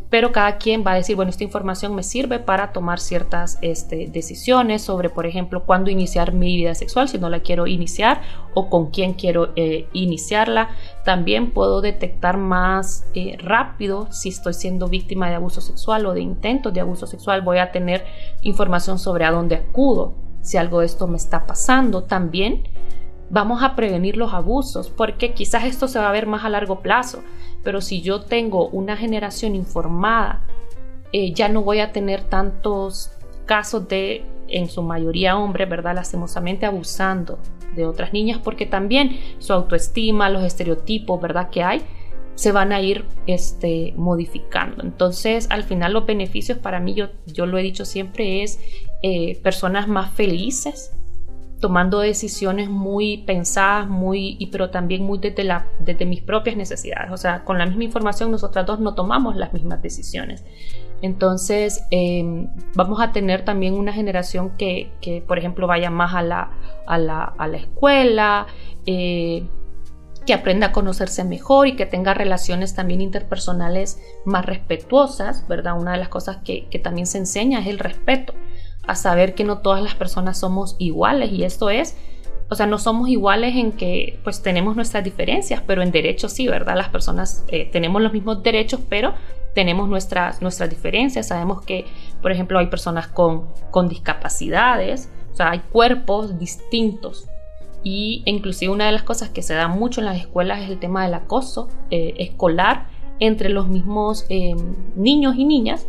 pero 0.09 0.31
cada 0.31 0.57
quien 0.57 0.83
va 0.85 0.93
a 0.93 0.95
decir, 0.95 1.15
bueno, 1.15 1.29
esta 1.29 1.43
información 1.43 1.93
me 1.93 2.01
sirve 2.01 2.39
para 2.39 2.71
tomar 2.71 2.99
ciertas 2.99 3.59
este, 3.61 4.07
decisiones 4.07 4.81
sobre, 4.81 5.09
por 5.09 5.27
ejemplo, 5.27 5.65
cuándo 5.65 5.91
iniciar 5.91 6.33
mi 6.33 6.57
vida 6.57 6.73
sexual, 6.73 7.07
si 7.07 7.19
no 7.19 7.29
la 7.29 7.41
quiero 7.41 7.67
iniciar, 7.67 8.21
o 8.55 8.69
con 8.69 8.89
quién 8.89 9.13
quiero 9.13 9.53
eh, 9.55 9.87
iniciarla. 9.93 10.69
También 11.05 11.51
puedo 11.51 11.81
detectar 11.81 12.37
más 12.37 13.05
eh, 13.13 13.37
rápido 13.39 14.07
si 14.11 14.29
estoy 14.29 14.53
siendo 14.53 14.87
víctima 14.87 15.29
de 15.29 15.35
abuso 15.35 15.61
sexual 15.61 16.05
o 16.07 16.13
de 16.13 16.21
intentos 16.21 16.73
de 16.73 16.81
abuso 16.81 17.05
sexual. 17.05 17.41
Voy 17.43 17.59
a 17.59 17.71
tener 17.71 18.03
información 18.41 18.97
sobre 18.97 19.25
a 19.25 19.31
dónde 19.31 19.55
acudo, 19.55 20.15
si 20.41 20.57
algo 20.57 20.79
de 20.79 20.87
esto 20.87 21.05
me 21.07 21.17
está 21.17 21.45
pasando. 21.45 22.03
También 22.03 22.63
vamos 23.29 23.63
a 23.63 23.75
prevenir 23.75 24.17
los 24.17 24.33
abusos, 24.33 24.89
porque 24.89 25.33
quizás 25.33 25.65
esto 25.65 25.87
se 25.87 25.99
va 25.99 26.09
a 26.09 26.13
ver 26.13 26.27
más 26.27 26.43
a 26.43 26.49
largo 26.49 26.81
plazo, 26.81 27.23
pero 27.63 27.81
si 27.81 28.01
yo 28.01 28.21
tengo 28.21 28.69
una 28.69 28.97
generación 28.97 29.55
informada, 29.55 30.41
eh, 31.11 31.33
ya 31.33 31.49
no 31.49 31.61
voy 31.61 31.79
a 31.79 31.91
tener 31.91 32.23
tantos 32.23 33.11
casos 33.45 33.87
de, 33.87 34.23
en 34.47 34.69
su 34.69 34.81
mayoría 34.81 35.37
hombres, 35.37 35.69
¿verdad?, 35.69 35.95
lastimosamente 35.95 36.65
abusando 36.65 37.39
de 37.75 37.85
otras 37.85 38.13
niñas, 38.13 38.39
porque 38.43 38.65
también 38.65 39.19
su 39.39 39.53
autoestima, 39.53 40.29
los 40.29 40.43
estereotipos, 40.43 41.19
¿verdad?, 41.21 41.49
que 41.49 41.63
hay, 41.63 41.81
se 42.35 42.51
van 42.51 42.71
a 42.71 42.81
ir 42.81 43.05
este, 43.27 43.93
modificando. 43.97 44.83
Entonces, 44.83 45.47
al 45.49 45.63
final 45.63 45.93
los 45.93 46.05
beneficios 46.05 46.57
para 46.57 46.79
mí, 46.79 46.93
yo, 46.93 47.07
yo 47.25 47.45
lo 47.45 47.57
he 47.57 47.61
dicho 47.61 47.85
siempre, 47.85 48.43
es 48.43 48.59
eh, 49.03 49.39
personas 49.41 49.87
más 49.87 50.11
felices, 50.13 50.93
tomando 51.59 51.99
decisiones 51.99 52.69
muy 52.69 53.17
pensadas, 53.19 53.87
muy, 53.87 54.37
y, 54.39 54.47
pero 54.47 54.69
también 54.69 55.03
muy 55.03 55.19
desde, 55.19 55.47
desde 55.79 56.05
mis 56.05 56.21
propias 56.21 56.55
necesidades. 56.55 57.11
O 57.11 57.17
sea, 57.17 57.43
con 57.43 57.57
la 57.57 57.65
misma 57.65 57.83
información 57.83 58.31
nosotras 58.31 58.65
dos 58.65 58.79
no 58.79 58.95
tomamos 58.95 59.35
las 59.35 59.53
mismas 59.53 59.81
decisiones. 59.81 60.45
Entonces, 61.01 61.83
em, 61.91 62.49
vamos 62.75 63.01
a 63.01 63.11
tener 63.11 63.43
también 63.43 63.73
una 63.73 63.93
generación 63.93 64.51
que, 64.57 65.23
por 65.27 65.37
ejemplo, 65.37 65.67
vaya 65.67 65.89
más 65.89 66.13
a 66.13 66.21
la, 66.21 67.55
escuela, 67.55 68.47
eh, 68.85 69.45
que 70.25 70.33
aprenda 70.33 70.67
a 70.67 70.71
conocerse 70.71 71.23
mejor 71.23 71.67
y 71.67 71.75
que 71.75 71.85
tenga 71.85 72.13
relaciones 72.13 72.75
también 72.75 73.01
interpersonales 73.01 74.01
más 74.25 74.45
respetuosas, 74.45 75.47
¿verdad? 75.47 75.79
Una 75.79 75.93
de 75.93 75.97
las 75.97 76.09
cosas 76.09 76.37
que 76.43 76.81
también 76.83 77.07
se 77.07 77.17
enseña 77.17 77.59
es 77.59 77.67
el 77.67 77.79
respeto 77.79 78.33
a 78.89 78.95
saber 78.95 79.35
que 79.35 79.43
no 79.43 79.59
todas 79.59 79.83
las 79.83 79.93
personas 79.93 80.39
somos 80.39 80.75
iguales 80.79 81.31
y 81.31 81.43
esto 81.43 81.69
es, 81.69 81.95
o 82.49 82.55
sea, 82.55 82.65
no 82.65 82.79
somos 82.79 83.07
iguales 83.07 83.55
en 83.55 83.71
que 83.71 84.19
pues 84.23 84.41
tenemos 84.41 84.75
nuestras 84.75 85.03
diferencias, 85.03 85.61
pero 85.67 85.83
en 85.83 85.91
derechos 85.91 86.33
sí, 86.33 86.47
¿verdad? 86.47 86.75
Las 86.75 86.89
personas 86.89 87.45
eh, 87.49 87.69
tenemos 87.71 88.01
los 88.01 88.11
mismos 88.11 88.41
derechos, 88.41 88.81
pero 88.89 89.13
tenemos 89.53 89.87
nuestras, 89.87 90.41
nuestras 90.41 90.71
diferencias. 90.71 91.27
Sabemos 91.27 91.61
que, 91.61 91.85
por 92.23 92.31
ejemplo, 92.31 92.57
hay 92.57 92.65
personas 92.65 93.07
con, 93.07 93.49
con 93.69 93.87
discapacidades, 93.87 95.11
o 95.31 95.35
sea, 95.35 95.51
hay 95.51 95.59
cuerpos 95.59 96.39
distintos. 96.39 97.27
Y 97.83 98.23
inclusive 98.25 98.73
una 98.73 98.87
de 98.87 98.91
las 98.91 99.03
cosas 99.03 99.29
que 99.29 99.43
se 99.43 99.53
da 99.53 99.67
mucho 99.67 100.01
en 100.01 100.07
las 100.07 100.17
escuelas 100.17 100.63
es 100.63 100.69
el 100.71 100.79
tema 100.79 101.03
del 101.03 101.13
acoso 101.13 101.69
eh, 101.91 102.15
escolar 102.17 102.87
entre 103.19 103.49
los 103.49 103.67
mismos 103.67 104.25
eh, 104.29 104.55
niños 104.95 105.35
y 105.37 105.45
niñas 105.45 105.85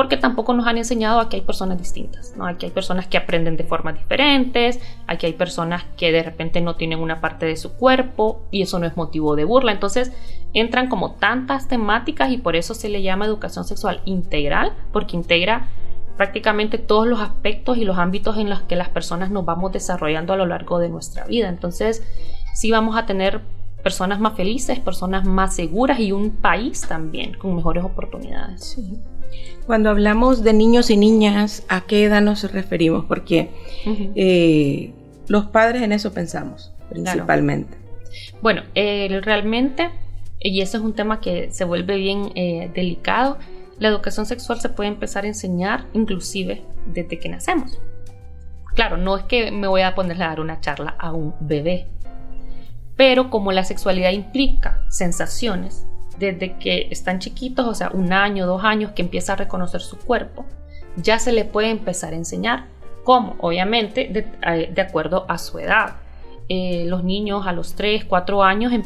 porque 0.00 0.16
tampoco 0.16 0.54
nos 0.54 0.66
han 0.66 0.78
enseñado 0.78 1.20
a 1.20 1.28
que 1.28 1.36
hay 1.36 1.42
personas 1.42 1.76
distintas, 1.76 2.34
¿no? 2.34 2.46
Aquí 2.46 2.64
hay 2.64 2.72
personas 2.72 3.06
que 3.06 3.18
aprenden 3.18 3.58
de 3.58 3.64
formas 3.64 3.98
diferentes, 3.98 4.80
aquí 5.06 5.26
hay 5.26 5.34
personas 5.34 5.84
que 5.98 6.10
de 6.10 6.22
repente 6.22 6.62
no 6.62 6.74
tienen 6.74 7.00
una 7.00 7.20
parte 7.20 7.44
de 7.44 7.54
su 7.54 7.74
cuerpo 7.74 8.40
y 8.50 8.62
eso 8.62 8.78
no 8.78 8.86
es 8.86 8.96
motivo 8.96 9.36
de 9.36 9.44
burla. 9.44 9.72
Entonces 9.72 10.10
entran 10.54 10.88
como 10.88 11.16
tantas 11.16 11.68
temáticas 11.68 12.32
y 12.32 12.38
por 12.38 12.56
eso 12.56 12.72
se 12.72 12.88
le 12.88 13.02
llama 13.02 13.26
educación 13.26 13.66
sexual 13.66 14.00
integral, 14.06 14.72
porque 14.90 15.18
integra 15.18 15.68
prácticamente 16.16 16.78
todos 16.78 17.06
los 17.06 17.20
aspectos 17.20 17.76
y 17.76 17.84
los 17.84 17.98
ámbitos 17.98 18.38
en 18.38 18.48
los 18.48 18.62
que 18.62 18.76
las 18.76 18.88
personas 18.88 19.30
nos 19.30 19.44
vamos 19.44 19.70
desarrollando 19.70 20.32
a 20.32 20.36
lo 20.38 20.46
largo 20.46 20.78
de 20.78 20.88
nuestra 20.88 21.26
vida. 21.26 21.50
Entonces 21.50 22.02
sí 22.54 22.70
vamos 22.70 22.96
a 22.96 23.04
tener 23.04 23.42
personas 23.82 24.18
más 24.18 24.34
felices, 24.34 24.80
personas 24.80 25.26
más 25.26 25.54
seguras 25.54 26.00
y 26.00 26.12
un 26.12 26.30
país 26.30 26.80
también 26.88 27.34
con 27.34 27.54
mejores 27.54 27.84
oportunidades. 27.84 28.64
Sí. 28.64 28.98
Cuando 29.66 29.90
hablamos 29.90 30.42
de 30.42 30.52
niños 30.52 30.90
y 30.90 30.96
niñas, 30.96 31.64
¿a 31.68 31.82
qué 31.82 32.04
edad 32.04 32.22
nos 32.22 32.50
referimos? 32.50 33.04
Porque 33.04 33.50
eh, 34.14 34.92
los 35.28 35.46
padres 35.46 35.82
en 35.82 35.92
eso 35.92 36.12
pensamos, 36.12 36.72
principalmente. 36.88 37.76
Bueno, 38.42 38.62
realmente, 38.74 39.90
y 40.40 40.60
ese 40.60 40.78
es 40.78 40.82
un 40.82 40.94
tema 40.94 41.20
que 41.20 41.52
se 41.52 41.64
vuelve 41.64 41.96
bien 41.96 42.32
eh, 42.34 42.70
delicado, 42.74 43.38
la 43.78 43.88
educación 43.88 44.26
sexual 44.26 44.60
se 44.60 44.68
puede 44.68 44.88
empezar 44.88 45.24
a 45.24 45.28
enseñar 45.28 45.86
inclusive 45.92 46.62
desde 46.86 47.18
que 47.18 47.28
nacemos. 47.28 47.80
Claro, 48.74 48.96
no 48.96 49.16
es 49.16 49.24
que 49.24 49.50
me 49.50 49.68
voy 49.68 49.82
a 49.82 49.94
ponerle 49.94 50.24
a 50.24 50.28
dar 50.28 50.40
una 50.40 50.60
charla 50.60 50.96
a 50.98 51.12
un 51.12 51.34
bebé, 51.40 51.86
pero 52.96 53.30
como 53.30 53.52
la 53.52 53.64
sexualidad 53.64 54.10
implica 54.10 54.84
sensaciones, 54.88 55.86
desde 56.20 56.56
que 56.58 56.86
están 56.90 57.18
chiquitos, 57.18 57.66
o 57.66 57.74
sea, 57.74 57.90
un 57.92 58.12
año, 58.12 58.46
dos 58.46 58.62
años, 58.62 58.92
que 58.92 59.02
empieza 59.02 59.32
a 59.32 59.36
reconocer 59.36 59.80
su 59.80 59.98
cuerpo, 59.98 60.44
ya 60.96 61.18
se 61.18 61.32
le 61.32 61.44
puede 61.46 61.70
empezar 61.70 62.12
a 62.12 62.16
enseñar. 62.16 62.66
¿Cómo? 63.04 63.36
Obviamente, 63.40 64.08
de, 64.12 64.26
eh, 64.46 64.80
acuerdo 64.80 65.24
a 65.28 65.38
su 65.38 65.58
edad. 65.58 65.96
eh, 66.52 66.84
los 66.88 67.04
niños 67.04 67.46
a 67.46 67.52
los 67.52 67.74
3, 67.76 68.04
4 68.06 68.42
años 68.42 68.72
em, 68.72 68.82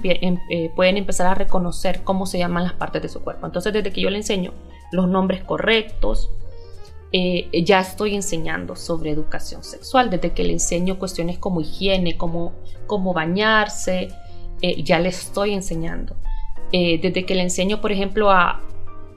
eh, 0.51 0.71
pueden 0.77 0.99
empezar 0.99 1.27
a 1.27 1.35
reconocer 1.35 2.03
cómo 2.05 2.27
se 2.27 2.37
llaman 2.37 2.63
las 2.63 2.75
partes 2.75 3.01
de 3.01 3.09
su 3.09 3.23
cuerpo. 3.23 3.47
Entonces, 3.47 3.73
desde 3.73 3.91
que 3.91 4.03
yo 4.03 4.11
le 4.11 4.19
enseño 4.19 4.53
los 4.93 5.09
nombres 5.09 5.43
correctos, 5.43 6.31
ya 7.53 7.81
estoy 7.81 8.15
enseñando 8.17 8.77
sobre 8.77 9.13
educación 9.13 9.63
sexual. 9.65 10.11
Desde 10.11 10.33
que 10.33 10.45
le 10.45 10.53
enseño 10.53 10.99
cuestiones 10.99 11.39
como 11.39 11.61
higiene, 11.63 12.19
como 12.19 12.53
cómo 12.87 13.15
bañarse, 13.15 14.09
ya 14.61 14.99
le 14.99 15.09
estoy 15.09 15.55
enseñando. 15.55 16.17
Desde 17.01 17.25
que 17.25 17.37
le 17.37 17.43
enseño, 17.43 17.81
por 17.81 17.93
ejemplo, 17.93 18.33
a 18.33 18.61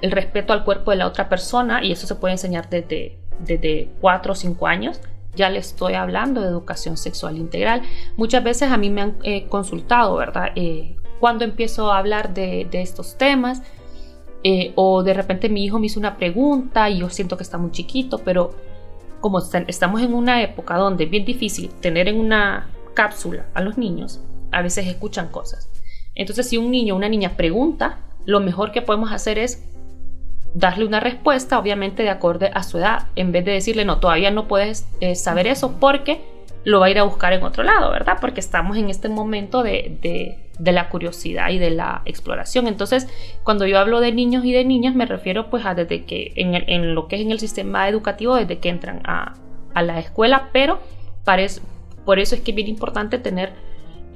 el 0.02 0.12
respeto 0.12 0.54
al 0.54 0.64
cuerpo 0.64 0.92
de 0.92 0.98
la 0.98 1.08
otra 1.08 1.28
persona, 1.28 1.84
y 1.84 1.92
eso 1.92 2.06
se 2.06 2.16
puede 2.16 2.34
enseñar 2.34 2.70
desde, 2.70 3.18
desde 3.40 3.90
4 4.00 4.32
o 4.32 4.36
5 4.36 4.68
años, 4.68 5.02
ya 5.38 5.50
le 5.50 5.60
estoy 5.60 5.94
hablando 5.94 6.42
de 6.42 6.48
educación 6.48 6.98
sexual 6.98 7.38
integral. 7.38 7.84
Muchas 8.18 8.44
veces 8.44 8.72
a 8.72 8.78
mí 8.78 8.90
me 8.90 9.02
han 9.02 9.18
eh, 9.24 9.48
consultado, 9.48 10.16
¿verdad? 10.16 10.50
Eh, 10.56 10.96
cuando 11.20 11.46
empiezo 11.46 11.92
a 11.92 12.00
hablar 12.00 12.34
de, 12.34 12.68
estos 12.74 13.18
temas, 13.18 13.62
eh, 14.44 14.74
o 14.76 15.04
de 15.04 15.14
repente 15.14 15.50
mi 15.50 15.64
hijo 15.64 15.80
me 15.80 15.88
hizo 15.88 16.00
una 16.00 16.18
pregunta 16.18 16.90
y 16.90 17.00
yo 17.00 17.10
siento 17.10 17.38
que 17.38 17.44
está 17.44 17.58
muy 17.58 17.72
chiquito, 17.72 18.20
pero 18.20 18.52
como 19.20 19.40
estamos 19.40 20.02
en 20.02 20.14
una 20.14 20.42
época 20.44 20.78
donde 20.78 21.06
es 21.06 21.10
bien 21.10 21.26
difícil 21.26 21.70
tener 21.82 22.08
en 22.08 22.20
una 22.20 22.70
cápsula 22.94 23.48
a 23.54 23.62
los 23.62 23.78
niños, 23.78 24.22
a 24.52 24.62
veces 24.62 24.88
escuchan 24.88 25.30
cosas. 25.30 25.70
Entonces, 26.18 26.50
si 26.50 26.58
un 26.58 26.72
niño 26.72 26.96
o 26.96 26.98
una 26.98 27.10
niña 27.10 27.38
pregunta, 27.38 28.00
lo 28.26 28.40
mejor 28.40 28.72
que 28.72 28.82
podemos 28.82 29.12
hacer 29.12 29.38
es 29.38 29.64
darle 30.56 30.86
una 30.86 31.00
respuesta, 31.00 31.60
obviamente 31.60 32.02
de 32.02 32.10
acorde 32.10 32.50
a 32.54 32.64
su 32.64 32.80
edad, 32.80 33.08
en 33.16 33.32
vez 33.32 33.46
de 33.46 33.52
decirle, 33.52 33.86
no, 33.86 34.00
todavía 34.00 34.32
no 34.32 34.48
puedes 34.48 34.88
eh, 35.00 35.14
saber 35.14 35.46
eso 35.46 35.78
porque 35.80 36.22
lo 36.64 36.80
va 36.80 36.88
a 36.88 36.90
ir 36.90 36.98
a 36.98 37.04
buscar 37.04 37.34
en 37.34 37.44
otro 37.44 37.64
lado, 37.64 37.92
¿verdad? 37.92 38.18
Porque 38.20 38.40
estamos 38.40 38.78
en 38.78 38.90
este 38.90 39.10
momento 39.10 39.62
de, 39.62 40.40
la 40.60 40.90
curiosidad 40.90 41.52
y 41.52 41.60
de 41.60 41.70
la 41.70 42.02
exploración. 42.06 42.68
Entonces, 42.68 43.08
cuando 43.44 43.68
yo 43.68 43.78
hablo 43.78 44.00
de 44.00 44.12
niños 44.12 44.44
y 44.44 44.54
de 44.54 44.66
niñas, 44.66 44.96
me 44.96 45.06
refiero 45.06 45.52
pues 45.52 45.68
a 45.68 45.76
desde 45.76 46.04
que, 46.06 46.34
en, 46.36 46.96
lo 46.96 47.08
que 47.08 47.18
es 47.18 47.22
en 47.22 47.32
el 47.32 47.40
sistema 47.40 47.88
educativo, 47.88 48.36
desde 48.36 48.58
que 48.58 48.70
entran 48.70 49.02
a, 49.06 49.36
la 49.82 50.00
escuela, 50.00 50.50
pero 50.52 50.80
por 52.04 52.18
eso 52.18 52.34
es 52.34 52.42
que 52.42 52.52
es 52.52 52.56
bien 52.56 52.68
importante 52.68 53.20
tener 53.20 53.54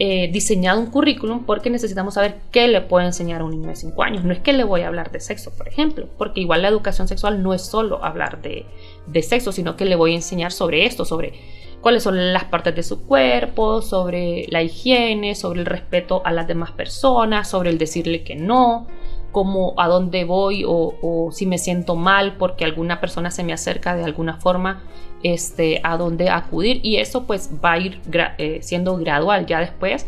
eh, 0.03 0.31
diseñado 0.31 0.79
un 0.79 0.87
currículum 0.87 1.45
porque 1.45 1.69
necesitamos 1.69 2.15
saber 2.15 2.37
qué 2.51 2.67
le 2.67 2.81
puedo 2.81 3.05
enseñar 3.05 3.41
a 3.41 3.43
un 3.43 3.51
niño 3.51 3.67
de 3.67 3.75
5 3.75 4.01
años. 4.01 4.23
No 4.23 4.33
es 4.33 4.39
que 4.39 4.51
le 4.51 4.63
voy 4.63 4.81
a 4.81 4.87
hablar 4.87 5.11
de 5.11 5.19
sexo, 5.19 5.51
por 5.55 5.67
ejemplo, 5.67 6.07
porque 6.17 6.41
igual 6.41 6.63
la 6.63 6.69
educación 6.69 7.07
sexual 7.07 7.43
no 7.43 7.53
es 7.53 7.61
solo 7.61 8.03
hablar 8.03 8.41
de, 8.41 8.65
de 9.05 9.21
sexo, 9.21 9.51
sino 9.51 9.75
que 9.75 9.85
le 9.85 9.95
voy 9.95 10.13
a 10.13 10.15
enseñar 10.15 10.51
sobre 10.53 10.87
esto, 10.87 11.05
sobre 11.05 11.33
cuáles 11.81 12.01
son 12.01 12.33
las 12.33 12.45
partes 12.45 12.75
de 12.75 12.81
su 12.81 13.05
cuerpo, 13.05 13.83
sobre 13.83 14.47
la 14.49 14.63
higiene, 14.63 15.35
sobre 15.35 15.59
el 15.59 15.67
respeto 15.67 16.23
a 16.25 16.31
las 16.31 16.47
demás 16.47 16.71
personas, 16.71 17.47
sobre 17.47 17.69
el 17.69 17.77
decirle 17.77 18.23
que 18.23 18.35
no, 18.35 18.87
como 19.31 19.73
a 19.77 19.87
dónde 19.87 20.25
voy 20.25 20.63
o, 20.67 21.29
si 21.31 21.45
me 21.45 21.57
siento 21.57 21.95
mal 21.95 22.35
porque 22.37 22.65
alguna 22.65 22.99
persona 22.99 23.31
se 23.31 23.43
me 23.43 23.53
acerca 23.53 23.95
de 23.95 24.03
alguna 24.03 24.35
forma 24.35 24.83
este, 25.23 25.79
a 25.83 25.97
dónde 25.97 26.29
acudir 26.29 26.79
y 26.83 26.97
eso 26.97 27.25
pues 27.25 27.49
va 27.63 27.73
a 27.73 27.77
ir 27.79 28.01
eh, 28.37 28.59
siendo 28.61 28.97
gradual 28.97 29.45
ya 29.45 29.59
después. 29.59 30.05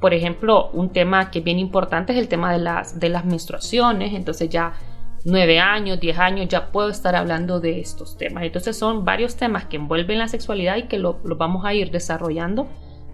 Por 0.00 0.14
ejemplo, 0.14 0.70
un 0.72 0.90
tema 0.90 1.30
que 1.30 1.40
es 1.40 1.44
bien 1.44 1.58
importante 1.58 2.12
es 2.12 2.18
el 2.18 2.28
tema 2.28 2.52
de 2.52 2.58
las, 2.58 2.98
de 2.98 3.08
las 3.08 3.24
menstruaciones, 3.24 4.14
entonces 4.14 4.48
ya 4.48 4.74
nueve 5.24 5.60
años, 5.60 6.00
diez 6.00 6.18
años, 6.18 6.48
ya 6.48 6.72
puedo 6.72 6.88
estar 6.88 7.14
hablando 7.14 7.60
de 7.60 7.80
estos 7.80 8.16
temas. 8.16 8.44
Entonces 8.44 8.76
son 8.76 9.04
varios 9.04 9.36
temas 9.36 9.66
que 9.66 9.76
envuelven 9.76 10.18
la 10.18 10.28
sexualidad 10.28 10.76
y 10.76 10.82
que 10.84 10.98
lo, 10.98 11.20
lo 11.24 11.36
vamos 11.36 11.64
a 11.64 11.74
ir 11.74 11.90
desarrollando 11.90 12.66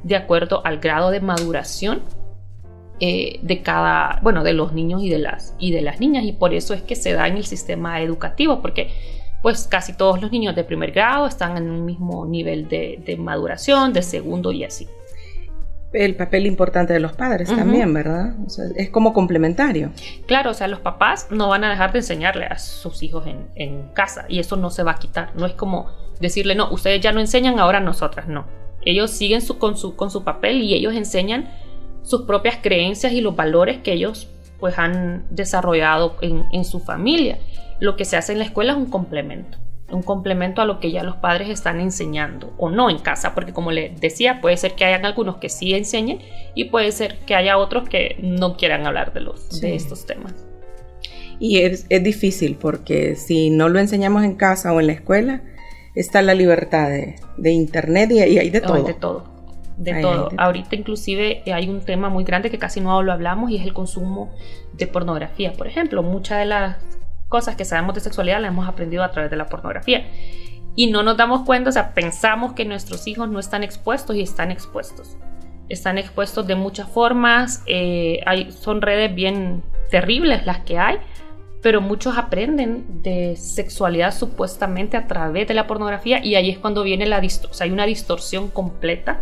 de 0.02 0.16
acuerdo 0.16 0.62
al 0.64 0.78
grado 0.78 1.10
de 1.10 1.20
maduración 1.20 2.02
eh, 3.00 3.38
de 3.42 3.62
cada, 3.62 4.18
bueno, 4.22 4.42
de 4.42 4.52
los 4.52 4.72
niños 4.72 5.02
y 5.02 5.08
de, 5.08 5.18
las, 5.18 5.54
y 5.58 5.70
de 5.72 5.82
las 5.82 6.00
niñas. 6.00 6.24
Y 6.24 6.32
por 6.32 6.52
eso 6.52 6.74
es 6.74 6.82
que 6.82 6.96
se 6.96 7.12
da 7.12 7.28
en 7.28 7.36
el 7.36 7.44
sistema 7.44 8.00
educativo, 8.02 8.60
porque 8.60 8.90
pues 9.42 9.68
casi 9.68 9.92
todos 9.92 10.20
los 10.20 10.32
niños 10.32 10.56
de 10.56 10.64
primer 10.64 10.90
grado 10.92 11.26
están 11.26 11.56
en 11.56 11.70
un 11.70 11.84
mismo 11.84 12.26
nivel 12.26 12.68
de, 12.68 13.16
maduración, 13.18 13.92
de 13.92 14.02
segundo 14.02 14.52
y 14.52 14.64
así. 14.64 14.88
El 15.92 16.16
papel 16.16 16.46
importante 16.46 16.92
de 16.92 17.00
los 17.00 17.12
padres 17.12 17.48
también, 17.48 17.94
¿verdad? 17.94 18.34
es 18.76 18.90
como 18.90 19.14
complementario. 19.14 19.90
Claro, 20.26 20.50
o 20.50 20.54
sea, 20.54 20.68
los 20.68 20.80
papás 20.80 21.28
no 21.30 21.48
van 21.48 21.64
a 21.64 21.70
dejar 21.70 21.92
de 21.92 22.00
enseñarle 22.00 22.44
a 22.44 22.58
sus 22.58 23.02
hijos 23.02 23.24
en, 23.54 23.88
casa 23.94 24.26
y 24.28 24.38
eso 24.38 24.56
no 24.56 24.70
se 24.70 24.82
va 24.82 24.92
a 24.92 24.98
quitar. 24.98 25.34
No 25.34 25.46
es 25.46 25.52
como 25.52 25.86
decirle, 26.20 26.54
no, 26.54 26.70
ustedes 26.70 27.00
ya 27.00 27.12
no 27.12 27.20
enseñan, 27.20 27.58
ahora 27.58 27.80
nosotras 27.80 28.28
no. 28.28 28.44
Ellos 28.84 29.10
siguen 29.10 29.40
su, 29.40 29.58
con, 29.58 29.78
su, 29.78 29.96
con 29.96 30.10
su 30.10 30.24
papel 30.24 30.62
y 30.62 30.74
ellos 30.74 30.94
enseñan 30.94 31.48
sus 32.08 32.22
propias 32.22 32.56
creencias 32.62 33.12
y 33.12 33.20
los 33.20 33.36
valores 33.36 33.78
que 33.78 33.92
ellos 33.92 34.28
pues 34.58 34.78
han 34.78 35.26
desarrollado 35.30 36.16
en, 36.22 36.64
su 36.64 36.80
familia. 36.80 37.38
Lo 37.80 37.96
que 37.96 38.06
se 38.06 38.16
hace 38.16 38.32
en 38.32 38.38
la 38.38 38.46
escuela 38.46 38.72
es 38.72 38.78
un 38.78 38.86
complemento, 38.86 39.58
un 39.90 40.02
complemento 40.02 40.62
a 40.62 40.64
lo 40.64 40.80
que 40.80 40.90
ya 40.90 41.04
los 41.04 41.16
padres 41.16 41.50
están 41.50 41.80
enseñando 41.80 42.54
o 42.56 42.70
no 42.70 42.88
en 42.88 42.98
casa, 42.98 43.34
porque 43.34 43.52
como 43.52 43.72
le 43.72 43.90
decía, 44.00 44.40
puede 44.40 44.56
ser 44.56 44.72
que 44.72 44.86
hayan 44.86 45.04
algunos 45.04 45.36
que 45.36 45.50
sí 45.50 45.74
enseñen 45.74 46.20
y 46.54 46.64
puede 46.64 46.92
ser 46.92 47.18
que 47.26 47.34
haya 47.34 47.58
otros 47.58 47.88
que 47.88 48.16
no 48.20 48.56
quieran 48.56 48.86
hablar 48.86 49.12
de, 49.12 49.20
los, 49.20 49.60
de 49.60 49.74
estos 49.74 50.06
temas. 50.06 50.34
Y 51.38 51.58
es, 51.58 51.86
difícil 51.88 52.56
porque 52.56 53.16
si 53.16 53.50
no 53.50 53.68
lo 53.68 53.78
enseñamos 53.78 54.24
en 54.24 54.34
casa 54.34 54.72
o 54.72 54.80
en 54.80 54.86
la 54.86 54.94
escuela, 54.94 55.42
está 55.94 56.22
la 56.22 56.34
libertad 56.34 56.88
de, 57.36 57.50
internet 57.52 58.10
y, 58.12 58.20
ahí 58.20 58.38
hay 58.38 58.50
de 58.50 58.62
todo. 58.62 58.82
de 58.82 58.94
todo 58.94 59.37
de 59.78 60.02
todo. 60.02 60.28
Ahorita 60.36 60.74
inclusive 60.76 61.42
hay 61.46 61.68
un 61.68 61.80
tema 61.80 62.08
muy 62.08 62.24
grande 62.24 62.50
que 62.50 62.58
casi 62.58 62.80
no 62.80 63.02
lo 63.02 63.12
hablamos 63.12 63.50
y 63.50 63.56
es 63.56 63.64
el 63.64 63.72
consumo 63.72 64.30
de 64.72 64.86
pornografía. 64.86 65.52
Por 65.52 65.66
ejemplo, 65.66 66.02
muchas 66.02 66.40
de 66.40 66.46
las 66.46 66.76
cosas 67.28 67.56
que 67.56 67.64
sabemos 67.64 67.94
de 67.94 68.00
sexualidad 68.00 68.40
las 68.40 68.50
hemos 68.50 68.68
aprendido 68.68 69.04
a 69.04 69.10
través 69.10 69.30
de 69.30 69.36
la 69.36 69.46
pornografía. 69.46 70.06
Y 70.74 70.88
no 70.88 71.02
nos 71.02 71.16
damos 71.16 71.44
cuenta, 71.44 71.70
o 71.70 71.72
sea, 71.72 71.94
pensamos 71.94 72.52
que 72.52 72.64
nuestros 72.64 73.06
hijos 73.06 73.28
no 73.28 73.38
están 73.38 73.62
expuestos 73.62 74.16
y 74.16 74.22
están 74.22 74.50
expuestos. 74.50 75.16
Están 75.68 75.98
expuestos 75.98 76.46
de 76.46 76.54
muchas 76.54 76.88
formas, 76.88 77.62
eh, 77.66 78.20
hay, 78.26 78.50
son 78.52 78.80
redes 78.80 79.14
bien 79.14 79.62
terribles 79.90 80.46
las 80.46 80.60
que 80.60 80.78
hay, 80.78 80.98
pero 81.62 81.80
muchos 81.80 82.16
aprenden 82.16 83.02
de 83.02 83.36
sexualidad 83.36 84.14
supuestamente 84.14 84.96
a 84.96 85.06
través 85.06 85.46
de 85.48 85.54
la 85.54 85.66
pornografía 85.66 86.24
y 86.24 86.36
ahí 86.36 86.50
es 86.50 86.58
cuando 86.58 86.84
viene 86.84 87.06
la 87.06 87.20
distorsión, 87.20 87.50
o 87.50 87.54
sea, 87.54 87.64
hay 87.64 87.72
una 87.72 87.84
distorsión 87.84 88.48
completa 88.48 89.20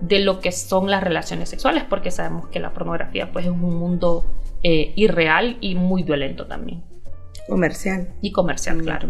de 0.00 0.20
lo 0.20 0.40
que 0.40 0.52
son 0.52 0.90
las 0.90 1.02
relaciones 1.02 1.48
sexuales, 1.48 1.84
porque 1.88 2.10
sabemos 2.10 2.48
que 2.48 2.60
la 2.60 2.72
pornografía 2.72 3.32
pues 3.32 3.46
es 3.46 3.50
un 3.50 3.60
mundo 3.60 4.24
eh, 4.62 4.92
irreal 4.96 5.58
y 5.60 5.74
muy 5.74 6.02
violento 6.02 6.46
también. 6.46 6.82
Comercial. 7.48 8.08
Y 8.20 8.32
comercial, 8.32 8.82
claro. 8.82 9.08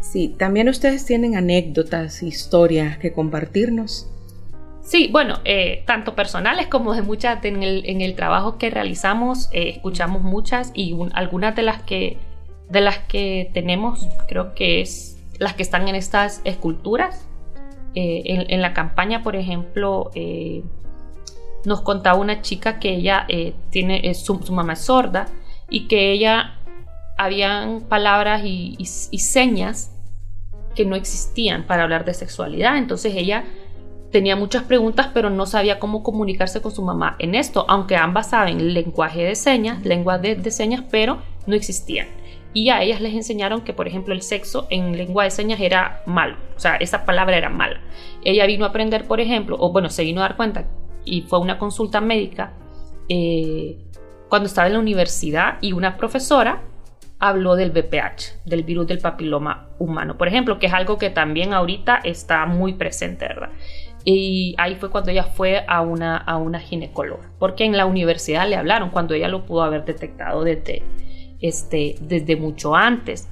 Sí, 0.00 0.34
también 0.38 0.68
ustedes 0.68 1.06
tienen 1.06 1.34
anécdotas, 1.34 2.22
historias 2.22 2.98
que 2.98 3.12
compartirnos. 3.12 4.10
Sí, 4.82 5.08
bueno, 5.10 5.38
eh, 5.46 5.82
tanto 5.86 6.14
personales 6.14 6.66
como 6.66 6.92
de 6.92 7.00
muchas 7.00 7.42
en 7.44 7.62
el, 7.62 7.86
en 7.86 8.02
el 8.02 8.14
trabajo 8.14 8.58
que 8.58 8.68
realizamos, 8.68 9.48
eh, 9.52 9.70
escuchamos 9.70 10.20
muchas 10.22 10.72
y 10.74 10.94
algunas 11.14 11.56
de 11.56 11.62
las 11.62 11.82
que 11.82 12.18
de 12.68 12.80
las 12.80 12.98
que 12.98 13.50
tenemos, 13.52 14.06
creo 14.26 14.54
que 14.54 14.80
es 14.80 15.16
las 15.38 15.54
que 15.54 15.62
están 15.62 15.88
en 15.88 15.94
estas 15.94 16.40
esculturas, 16.44 17.26
eh, 17.94 18.46
en, 18.48 18.60
la 18.60 18.74
campaña, 18.74 19.22
por 19.22 19.36
ejemplo, 19.36 20.10
eh, 20.14 20.62
nos 21.64 21.80
contaba 21.82 22.18
una 22.18 22.42
chica 22.42 22.78
que 22.80 22.94
ella 22.94 23.24
eh, 23.28 23.54
tiene, 23.70 24.12
su, 24.14 24.38
mamá 24.50 24.72
es 24.72 24.80
sorda 24.80 25.26
y 25.70 25.86
que 25.86 26.10
ella 26.12 26.58
habían 27.16 27.82
palabras 27.82 28.42
y, 28.44 28.76
señas 28.84 29.92
que 30.74 30.84
no 30.84 30.96
existían 30.96 31.62
para 31.64 31.84
hablar 31.84 32.04
de 32.04 32.14
sexualidad. 32.14 32.78
Entonces 32.78 33.14
ella 33.14 33.44
tenía 34.10 34.34
muchas 34.34 34.64
preguntas, 34.64 35.10
pero 35.14 35.30
no 35.30 35.46
sabía 35.46 35.78
cómo 35.78 36.02
comunicarse 36.02 36.60
con 36.60 36.72
su 36.72 36.82
mamá 36.82 37.14
en 37.20 37.36
esto, 37.36 37.64
aunque 37.68 37.96
ambas 37.96 38.30
saben 38.30 38.74
lenguaje 38.74 39.22
de 39.22 39.36
señas, 39.36 39.84
lengua 39.84 40.18
de 40.18 40.50
señas, 40.50 40.82
pero 40.90 41.18
no 41.46 41.54
existían 41.54 42.08
y 42.54 42.70
a 42.70 42.82
ellas 42.82 43.00
les 43.00 43.12
enseñaron 43.14 43.62
que, 43.62 43.74
por 43.74 43.88
ejemplo, 43.88 44.14
el 44.14 44.22
sexo 44.22 44.66
en 44.70 44.96
lengua 44.96 45.24
de 45.24 45.30
señas 45.30 45.60
era 45.60 46.02
malo, 46.06 46.36
o 46.56 46.60
sea, 46.60 46.76
esa 46.76 47.04
palabra 47.04 47.36
era 47.36 47.50
mala. 47.50 47.80
Ella 48.22 48.46
vino 48.46 48.64
a 48.64 48.68
aprender, 48.68 49.06
por 49.06 49.20
ejemplo, 49.20 49.56
o 49.58 49.72
bueno, 49.72 49.90
se 49.90 50.04
vino 50.04 50.20
a 50.20 50.28
dar 50.28 50.36
cuenta 50.36 50.66
y 51.04 51.22
fue 51.22 51.40
una 51.40 51.58
consulta 51.58 52.00
médica 52.00 52.54
eh, 53.08 53.76
cuando 54.28 54.46
estaba 54.46 54.68
en 54.68 54.74
la 54.74 54.78
universidad 54.78 55.58
y 55.60 55.72
una 55.72 55.96
profesora 55.96 56.62
habló 57.18 57.56
del 57.56 57.70
VPH, 57.70 58.44
del 58.44 58.62
virus 58.62 58.86
del 58.86 58.98
papiloma 58.98 59.68
humano, 59.78 60.16
por 60.16 60.28
ejemplo, 60.28 60.58
que 60.58 60.66
es 60.66 60.72
algo 60.72 60.98
que 60.98 61.10
también 61.10 61.54
ahorita 61.54 62.00
está 62.04 62.46
muy 62.46 62.74
presente, 62.74 63.26
¿verdad? 63.26 63.50
Y 64.04 64.54
ahí 64.58 64.74
fue 64.74 64.90
cuando 64.90 65.10
ella 65.10 65.24
fue 65.24 65.64
a 65.66 65.80
una, 65.80 66.18
a 66.18 66.36
una 66.36 66.60
ginecóloga, 66.60 67.30
porque 67.38 67.64
en 67.64 67.76
la 67.76 67.86
universidad 67.86 68.46
le 68.48 68.56
hablaron 68.56 68.90
cuando 68.90 69.14
ella 69.14 69.28
lo 69.28 69.46
pudo 69.46 69.62
haber 69.62 69.84
detectado 69.84 70.44
desde, 70.44 70.82
este, 71.44 71.96
desde 72.00 72.36
mucho 72.36 72.74
antes. 72.74 73.28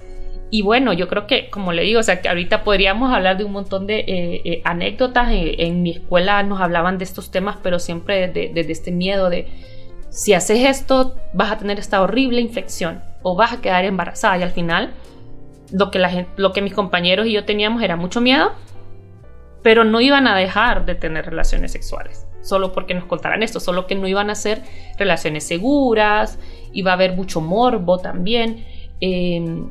y 0.50 0.60
bueno, 0.60 0.92
yo 0.92 1.08
creo 1.08 1.26
que, 1.26 1.48
como 1.48 1.72
le 1.72 1.82
digo, 1.82 2.00
o 2.00 2.02
sea, 2.02 2.20
ahorita 2.28 2.62
podríamos 2.62 3.10
hablar 3.10 3.38
de 3.38 3.44
un 3.44 3.52
montón 3.52 3.86
de 3.86 4.00
eh, 4.00 4.42
eh, 4.44 4.62
anécdotas. 4.64 5.28
En, 5.32 5.82
mi 5.82 5.92
escuela 5.92 6.42
nos 6.42 6.60
hablaban 6.60 6.98
de 6.98 7.04
estos 7.04 7.30
temas, 7.30 7.56
pero 7.62 7.78
siempre 7.78 8.28
desde 8.28 8.70
este 8.70 8.92
miedo 8.92 9.30
de 9.30 9.48
si 10.10 10.34
haces 10.34 10.68
esto, 10.68 11.16
vas 11.32 11.52
a 11.52 11.56
tener 11.56 11.78
esta 11.78 12.02
horrible 12.02 12.42
infección 12.42 13.02
o 13.22 13.34
vas 13.34 13.54
a 13.54 13.60
quedar 13.62 13.86
embarazada. 13.86 14.36
Y 14.36 14.42
al 14.42 14.50
final, 14.50 14.92
lo 15.72 15.90
que 16.52 16.60
mis 16.60 16.74
compañeros 16.74 17.26
y 17.26 17.32
yo 17.32 17.46
teníamos 17.46 17.82
era 17.82 17.96
mucho 17.96 18.20
miedo, 18.20 18.52
pero 19.62 19.84
no 19.84 20.02
iban 20.02 20.26
a 20.26 20.36
dejar 20.36 20.84
de 20.84 20.96
tener 20.96 21.24
relaciones 21.24 21.72
sexuales 21.72 22.21
solo 22.42 22.72
porque 22.72 22.94
nos 22.94 23.04
contaran 23.04 23.42
esto, 23.42 23.60
solo 23.60 23.86
que 23.86 23.94
no 23.94 24.06
iban 24.06 24.30
a 24.30 24.34
ser 24.34 24.62
relaciones 24.98 25.44
seguras, 25.44 26.38
iba 26.72 26.90
a 26.90 26.94
haber 26.94 27.14
mucho 27.16 27.40
morbo 27.40 27.98
también. 27.98 28.64
Eh, 29.00 29.64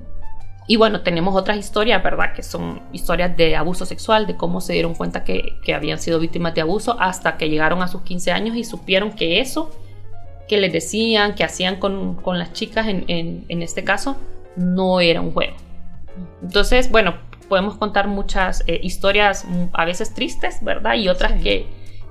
y 0.72 0.78
bueno, 0.78 1.02
tenemos 1.02 1.36
otras 1.36 1.58
historias, 1.58 2.02
¿verdad? 2.02 2.34
Que 2.34 2.44
son 2.44 2.82
historias 2.94 3.36
de 3.36 3.56
abuso 3.56 3.86
sexual, 3.86 4.28
de 4.28 4.38
cómo 4.38 4.62
se 4.62 4.72
dieron 4.72 4.94
cuenta 4.94 5.24
que, 5.26 5.58
habían 5.76 6.00
sido 6.00 6.18
víctimas 6.18 6.54
de 6.54 6.62
abuso 6.62 6.96
hasta 6.98 7.36
que 7.38 7.50
llegaron 7.50 7.82
a 7.82 7.90
sus 7.90 8.04
15 8.04 8.32
años 8.32 8.56
y 8.56 8.64
supieron 8.64 9.12
que 9.12 9.42
eso 9.42 9.72
que 10.48 10.58
les 10.58 10.72
decían, 10.72 11.36
que 11.36 11.44
hacían 11.44 11.78
con, 11.78 12.22
las 12.26 12.54
chicas 12.54 12.88
en, 12.88 13.46
este 13.50 13.84
caso, 13.84 14.16
no 14.56 15.02
era 15.02 15.20
un 15.20 15.34
juego. 15.34 15.58
Entonces, 16.42 16.90
bueno, 16.92 17.16
podemos 17.50 17.76
contar 17.76 18.08
muchas 18.08 18.64
eh, 18.68 18.80
historias 18.82 19.44
mm, 19.44 19.66
a 19.74 19.84
veces 19.84 20.14
tristes, 20.14 20.64
¿verdad? 20.64 20.96
Y 20.96 21.10
otras 21.10 21.34
que, 21.42 21.68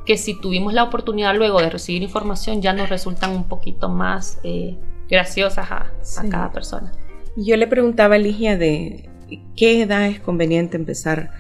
que 0.07 0.17
si 0.17 0.41
tuvimos 0.41 0.73
la 0.73 0.85
oportunidad 0.85 1.35
luego 1.35 1.61
de 1.61 1.71
recibir 1.71 2.03
información 2.03 2.63
ya 2.63 2.73
nos 2.73 2.89
resultan 2.89 3.31
un 3.31 3.45
poquito 3.45 3.89
más 3.89 4.39
eh, 4.43 4.77
graciosas 5.09 5.71
a, 5.71 5.93
a 6.19 6.29
cada 6.29 6.53
persona. 6.53 6.93
Yo 7.37 7.57
le 7.57 7.67
preguntaba 7.67 8.17
a 8.17 8.19
Ligia 8.19 8.57
de 8.57 9.09
qué 9.57 9.83
edad 9.83 10.07
es 10.07 10.21
conveniente 10.21 10.77
empezar 10.77 11.31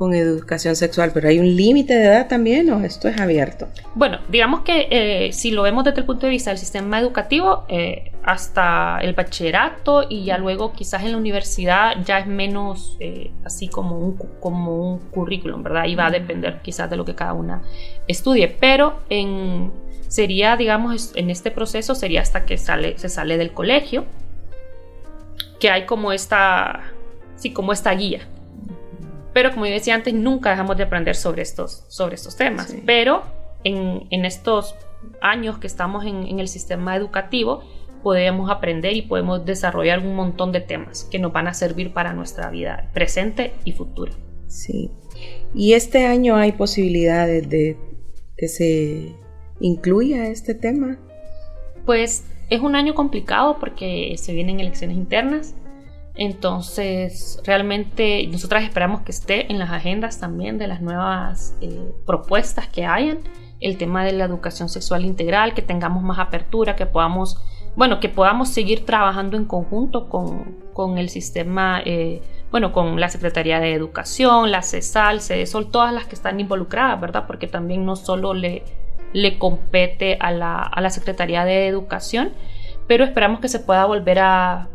con 0.00 0.14
educación 0.14 0.76
sexual, 0.76 1.10
pero 1.12 1.28
¿hay 1.28 1.38
un 1.38 1.56
límite 1.56 1.92
de 1.92 2.06
edad 2.06 2.26
también 2.26 2.70
o 2.72 2.82
esto 2.82 3.06
es 3.06 3.20
abierto? 3.20 3.68
Bueno, 3.94 4.20
digamos 4.30 4.60
que 4.60 4.88
eh, 4.90 5.30
si 5.34 5.50
lo 5.50 5.60
vemos 5.60 5.84
desde 5.84 6.00
el 6.00 6.06
punto 6.06 6.24
de 6.24 6.30
vista 6.30 6.48
del 6.48 6.58
sistema 6.58 6.98
educativo, 6.98 7.66
eh, 7.68 8.10
hasta 8.24 8.98
el 9.02 9.12
bachillerato 9.12 10.06
y 10.08 10.24
ya 10.24 10.38
luego 10.38 10.72
quizás 10.72 11.02
en 11.02 11.12
la 11.12 11.18
universidad 11.18 12.02
ya 12.02 12.18
es 12.18 12.26
menos 12.26 12.96
eh, 12.98 13.30
así 13.44 13.68
como 13.68 13.98
un, 13.98 14.16
como 14.40 14.74
un 14.74 15.00
currículum, 15.10 15.62
¿verdad? 15.62 15.84
Y 15.84 15.96
va 15.96 16.06
a 16.06 16.10
depender 16.10 16.62
quizás 16.62 16.88
de 16.88 16.96
lo 16.96 17.04
que 17.04 17.14
cada 17.14 17.34
una 17.34 17.60
estudie, 18.08 18.48
pero 18.48 19.00
en, 19.10 19.70
sería, 20.08 20.56
digamos, 20.56 21.12
en 21.14 21.28
este 21.28 21.50
proceso 21.50 21.94
sería 21.94 22.22
hasta 22.22 22.46
que 22.46 22.56
sale, 22.56 22.96
se 22.96 23.10
sale 23.10 23.36
del 23.36 23.52
colegio 23.52 24.06
que 25.60 25.68
hay 25.68 25.84
como 25.84 26.10
esta, 26.10 26.84
sí, 27.36 27.52
como 27.52 27.74
esta 27.74 27.92
guía. 27.92 28.26
Pero 29.32 29.52
como 29.52 29.66
yo 29.66 29.72
decía 29.72 29.94
antes, 29.94 30.12
nunca 30.14 30.50
dejamos 30.50 30.76
de 30.76 30.84
aprender 30.84 31.16
sobre 31.16 31.42
estos, 31.42 31.84
sobre 31.88 32.14
estos 32.14 32.36
temas. 32.36 32.74
Pero 32.84 33.22
en, 33.64 34.06
en, 34.10 34.24
estos 34.24 34.74
años 35.20 35.58
que 35.58 35.66
estamos 35.66 36.04
en, 36.04 36.26
en, 36.26 36.40
el 36.40 36.48
sistema 36.48 36.96
educativo, 36.96 37.62
podemos 38.02 38.50
aprender 38.50 38.94
y 38.94 39.02
podemos 39.02 39.44
desarrollar 39.44 40.00
un 40.00 40.16
montón 40.16 40.52
de 40.52 40.60
temas 40.60 41.04
que 41.04 41.18
nos 41.18 41.32
van 41.32 41.46
a 41.46 41.54
servir 41.54 41.92
para 41.92 42.12
nuestra 42.12 42.50
vida 42.50 42.90
presente 42.92 43.52
y 43.64 43.72
futura. 43.72 44.12
Sí. 44.46 44.90
Y 45.54 45.74
este 45.74 46.06
año 46.06 46.36
hay 46.36 46.52
posibilidades 46.52 47.48
de 47.48 47.76
que 48.36 48.48
se 48.48 49.14
incluya 49.60 50.28
este 50.28 50.54
tema. 50.54 50.98
Pues 51.84 52.24
es 52.48 52.60
un 52.60 52.74
año 52.74 52.94
complicado 52.94 53.58
porque 53.60 54.14
se 54.18 54.32
vienen 54.32 54.60
elecciones 54.60 54.96
internas. 54.96 55.54
Entonces, 56.14 57.40
realmente 57.44 58.26
nosotras 58.26 58.64
esperamos 58.64 59.02
que 59.02 59.12
esté 59.12 59.50
en 59.50 59.58
las 59.58 59.70
agendas 59.70 60.18
también 60.18 60.58
de 60.58 60.66
las 60.66 60.80
nuevas 60.80 61.56
eh, 61.60 61.92
propuestas 62.06 62.68
que 62.68 62.84
hayan. 62.84 63.20
El 63.60 63.76
tema 63.76 64.04
de 64.04 64.12
la 64.12 64.24
educación 64.24 64.68
sexual 64.68 65.04
integral, 65.04 65.54
que 65.54 65.62
tengamos 65.62 66.02
más 66.02 66.18
apertura, 66.18 66.76
que 66.76 66.86
podamos, 66.86 67.42
bueno, 67.76 68.00
que 68.00 68.08
podamos 68.08 68.48
seguir 68.48 68.86
trabajando 68.86 69.36
en 69.36 69.44
conjunto 69.44 70.08
con, 70.08 70.96
el 70.96 71.10
sistema, 71.10 71.82
eh, 71.84 72.22
bueno, 72.50 72.72
con 72.72 72.98
la 72.98 73.10
Secretaría 73.10 73.60
de 73.60 73.74
Educación, 73.74 74.50
la 74.50 74.62
CESAL, 74.62 75.20
CESOL, 75.20 75.70
todas 75.70 75.92
las 75.92 76.06
que 76.06 76.14
están 76.14 76.40
involucradas, 76.40 76.98
¿verdad? 76.98 77.24
Porque 77.26 77.46
también 77.46 77.84
no 77.84 77.96
solo 77.96 78.32
le 78.32 78.64
le 79.12 79.38
compete 79.38 80.16
a 80.20 80.30
la, 80.30 80.90
Secretaría 80.90 81.44
de 81.44 81.66
Educación, 81.66 82.32
pero 82.86 83.04
esperamos 83.04 83.40
que 83.40 83.48
se 83.48 83.60
pueda 83.60 83.84
volver 83.84 84.18
a, 84.20 84.68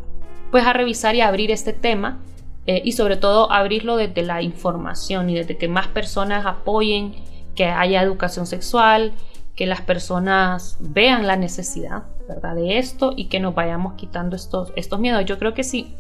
pues, 0.51 0.65
a 0.65 0.73
revisar 0.73 1.15
y 1.15 1.21
abrir 1.21 1.51
este 1.51 1.73
tema 1.73 2.19
eh, 2.65 2.81
y 2.83 2.93
sobre 2.93 3.17
todo 3.17 3.51
abrirlo 3.51 3.95
desde 3.95 4.23
la 4.23 4.41
información 4.41 5.29
y 5.29 5.35
desde 5.35 5.57
que 5.57 5.67
más 5.67 5.87
personas 5.87 6.45
apoyen 6.45 7.13
que 7.55 7.65
haya 7.65 8.01
educación 8.01 8.47
sexual, 8.47 9.13
que 9.55 9.65
las 9.65 9.81
personas 9.81 10.77
vean 10.79 11.27
la 11.27 11.37
necesidad 11.37 12.03
¿verdad? 12.27 12.55
de 12.55 12.77
esto 12.77 13.13
y 13.15 13.25
que 13.25 13.39
nos 13.39 13.55
vayamos 13.55 13.93
quitando 13.93 14.35
estos, 14.35 14.73
estos 14.75 14.99
miedos. 14.99 15.23
Yo 15.25 15.39
creo 15.39 15.53
que 15.53 15.63
si 15.63 15.93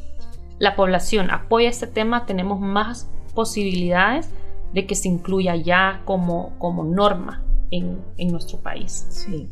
la 0.59 0.75
población 0.75 1.31
apoya 1.31 1.69
este 1.69 1.87
tema, 1.87 2.25
tenemos 2.25 2.59
más 2.59 3.07
posibilidades 3.33 4.29
de 4.73 4.85
que 4.85 4.95
se 4.95 5.07
incluya 5.07 5.55
ya 5.55 6.01
como, 6.05 6.57
como 6.57 6.83
norma 6.83 7.44
en, 7.71 8.03
nuestro 8.31 8.59
país. 8.59 9.05
Sí. 9.09 9.49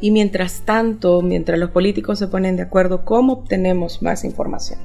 Y 0.00 0.10
mientras 0.10 0.62
tanto, 0.62 1.22
mientras 1.22 1.58
los 1.58 1.70
políticos 1.70 2.18
se 2.18 2.28
ponen 2.28 2.56
de 2.56 2.62
acuerdo, 2.62 3.04
¿cómo 3.04 3.32
obtenemos 3.32 4.02
más 4.02 4.24
información? 4.24 4.78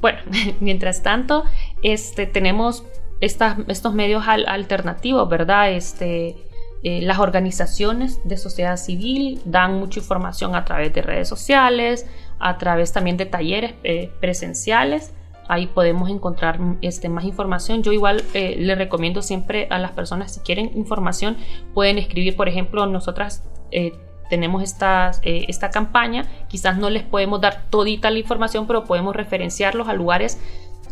Bueno, 0.00 0.18
mientras 0.60 1.02
tanto, 1.02 1.44
este, 1.82 2.26
tenemos 2.26 2.84
estos 3.20 3.94
medios 3.94 4.24
alternativos, 4.26 5.28
¿verdad? 5.28 5.72
Este, 5.72 6.36
eh, 6.82 7.00
las 7.02 7.20
organizaciones 7.20 8.20
de 8.24 8.36
sociedad 8.36 8.76
civil 8.76 9.40
dan 9.44 9.78
mucha 9.78 10.00
información 10.00 10.56
a 10.56 10.64
través 10.64 10.92
de 10.92 11.02
redes 11.02 11.28
sociales, 11.28 12.06
a 12.40 12.58
través 12.58 12.92
también 12.92 13.16
de 13.16 13.26
talleres 13.26 13.74
eh, 13.84 14.10
presenciales 14.20 15.12
ahí 15.48 15.66
podemos 15.66 16.08
encontrar 16.10 16.58
este, 16.80 17.08
más 17.08 17.24
información. 17.24 17.82
Yo 17.82 17.92
igual 17.92 18.22
eh, 18.34 18.56
le 18.58 18.74
recomiendo 18.74 19.22
siempre 19.22 19.66
a 19.70 19.78
las 19.78 19.92
personas 19.92 20.34
si 20.34 20.40
quieren 20.40 20.70
información 20.74 21.36
pueden 21.74 21.98
escribir, 21.98 22.36
por 22.36 22.48
ejemplo, 22.48 22.86
nosotras 22.86 23.44
eh, 23.70 23.92
tenemos 24.30 24.62
eh, 24.62 25.44
esta 25.48 25.70
campaña, 25.70 26.24
quizás 26.48 26.78
no 26.78 26.88
les 26.90 27.02
podemos 27.02 27.40
dar 27.40 27.64
todita 27.70 28.10
la 28.10 28.18
información, 28.18 28.66
pero 28.66 28.84
podemos 28.84 29.14
referenciarlos 29.14 29.88
a 29.88 29.94
lugares 29.94 30.40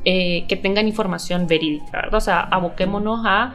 que 0.03 0.59
tengan 0.63 0.89
información 0.89 1.47
verídica, 1.47 1.91
¿verdad? 1.93 2.15
O 2.15 2.21
sea, 2.21 2.41
aboquémonos 2.41 3.21
a 3.27 3.55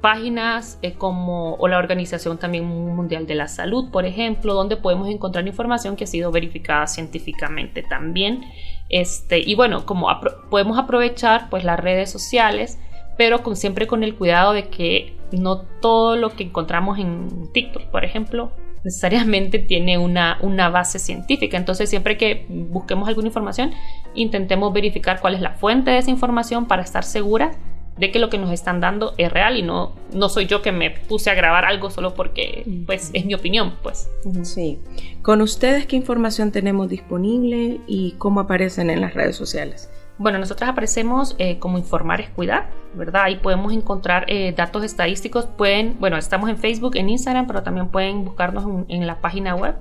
páginas 0.00 0.80
como 0.98 1.54
o 1.54 1.68
la 1.68 1.78
Organización 1.78 2.36
también 2.36 2.64
Mundial 2.64 3.26
de 3.26 3.36
la 3.36 3.46
Salud, 3.46 3.90
por 3.92 4.04
ejemplo, 4.04 4.54
donde 4.54 4.76
podemos 4.76 5.08
encontrar 5.08 5.46
información 5.46 5.94
que 5.94 6.04
ha 6.04 6.08
sido 6.08 6.32
verificada 6.32 6.88
científicamente 6.88 7.82
también. 7.82 8.44
Este, 8.88 9.38
y 9.38 9.54
bueno, 9.54 9.86
como 9.86 10.08
podemos 10.50 10.78
aprovechar 10.78 11.48
pues 11.50 11.64
las 11.64 11.80
redes 11.80 12.10
sociales, 12.10 12.78
pero 13.16 13.42
con, 13.42 13.56
siempre 13.56 13.86
con 13.86 14.02
el 14.04 14.14
cuidado 14.14 14.52
de 14.52 14.68
que 14.68 15.16
no 15.32 15.58
todo 15.80 16.16
lo 16.16 16.30
que 16.30 16.44
encontramos 16.44 16.98
en 16.98 17.50
TikTok, 17.52 17.84
por 17.84 18.04
ejemplo, 18.04 18.52
necesariamente 18.84 19.58
tiene 19.60 19.98
una, 19.98 20.38
una 20.40 20.68
base 20.68 20.98
científica. 20.98 21.56
Entonces, 21.56 21.88
siempre 21.88 22.16
que 22.16 22.46
busquemos 22.48 23.08
alguna 23.08 23.28
información, 23.28 23.72
intentemos 24.14 24.72
verificar 24.72 25.20
cuál 25.20 25.34
es 25.34 25.40
la 25.40 25.52
fuente 25.52 25.90
de 25.90 25.98
esa 25.98 26.10
información 26.10 26.66
para 26.66 26.82
estar 26.82 27.04
seguras 27.04 27.56
de 27.96 28.10
que 28.10 28.18
lo 28.18 28.30
que 28.30 28.38
nos 28.38 28.50
están 28.50 28.80
dando 28.80 29.14
es 29.18 29.30
real 29.32 29.56
y 29.56 29.62
no, 29.62 29.92
no 30.12 30.28
soy 30.28 30.46
yo 30.46 30.62
que 30.62 30.72
me 30.72 30.90
puse 30.90 31.30
a 31.30 31.34
grabar 31.34 31.64
algo 31.64 31.90
solo 31.90 32.14
porque 32.14 32.64
pues 32.86 33.10
es 33.12 33.24
mi 33.24 33.34
opinión, 33.34 33.74
pues. 33.82 34.08
Sí. 34.42 34.78
Con 35.22 35.42
ustedes, 35.42 35.86
¿qué 35.86 35.96
información 35.96 36.52
tenemos 36.52 36.88
disponible 36.88 37.80
y 37.86 38.12
cómo 38.18 38.40
aparecen 38.40 38.90
en 38.90 39.00
las 39.00 39.14
redes 39.14 39.36
sociales? 39.36 39.90
Bueno, 40.18 40.38
nosotros 40.38 40.68
aparecemos 40.68 41.34
eh, 41.38 41.58
como 41.58 41.78
Informar 41.78 42.20
es 42.20 42.30
Cuidar, 42.30 42.70
¿verdad? 42.94 43.22
Ahí 43.24 43.36
podemos 43.36 43.72
encontrar 43.72 44.24
eh, 44.28 44.52
datos 44.56 44.84
estadísticos. 44.84 45.46
Pueden, 45.46 45.96
bueno, 45.98 46.16
estamos 46.16 46.48
en 46.50 46.58
Facebook, 46.58 46.96
en 46.96 47.08
Instagram, 47.08 47.46
pero 47.46 47.62
también 47.62 47.88
pueden 47.88 48.24
buscarnos 48.24 48.84
en 48.88 49.06
la 49.06 49.20
página 49.20 49.54
web 49.54 49.74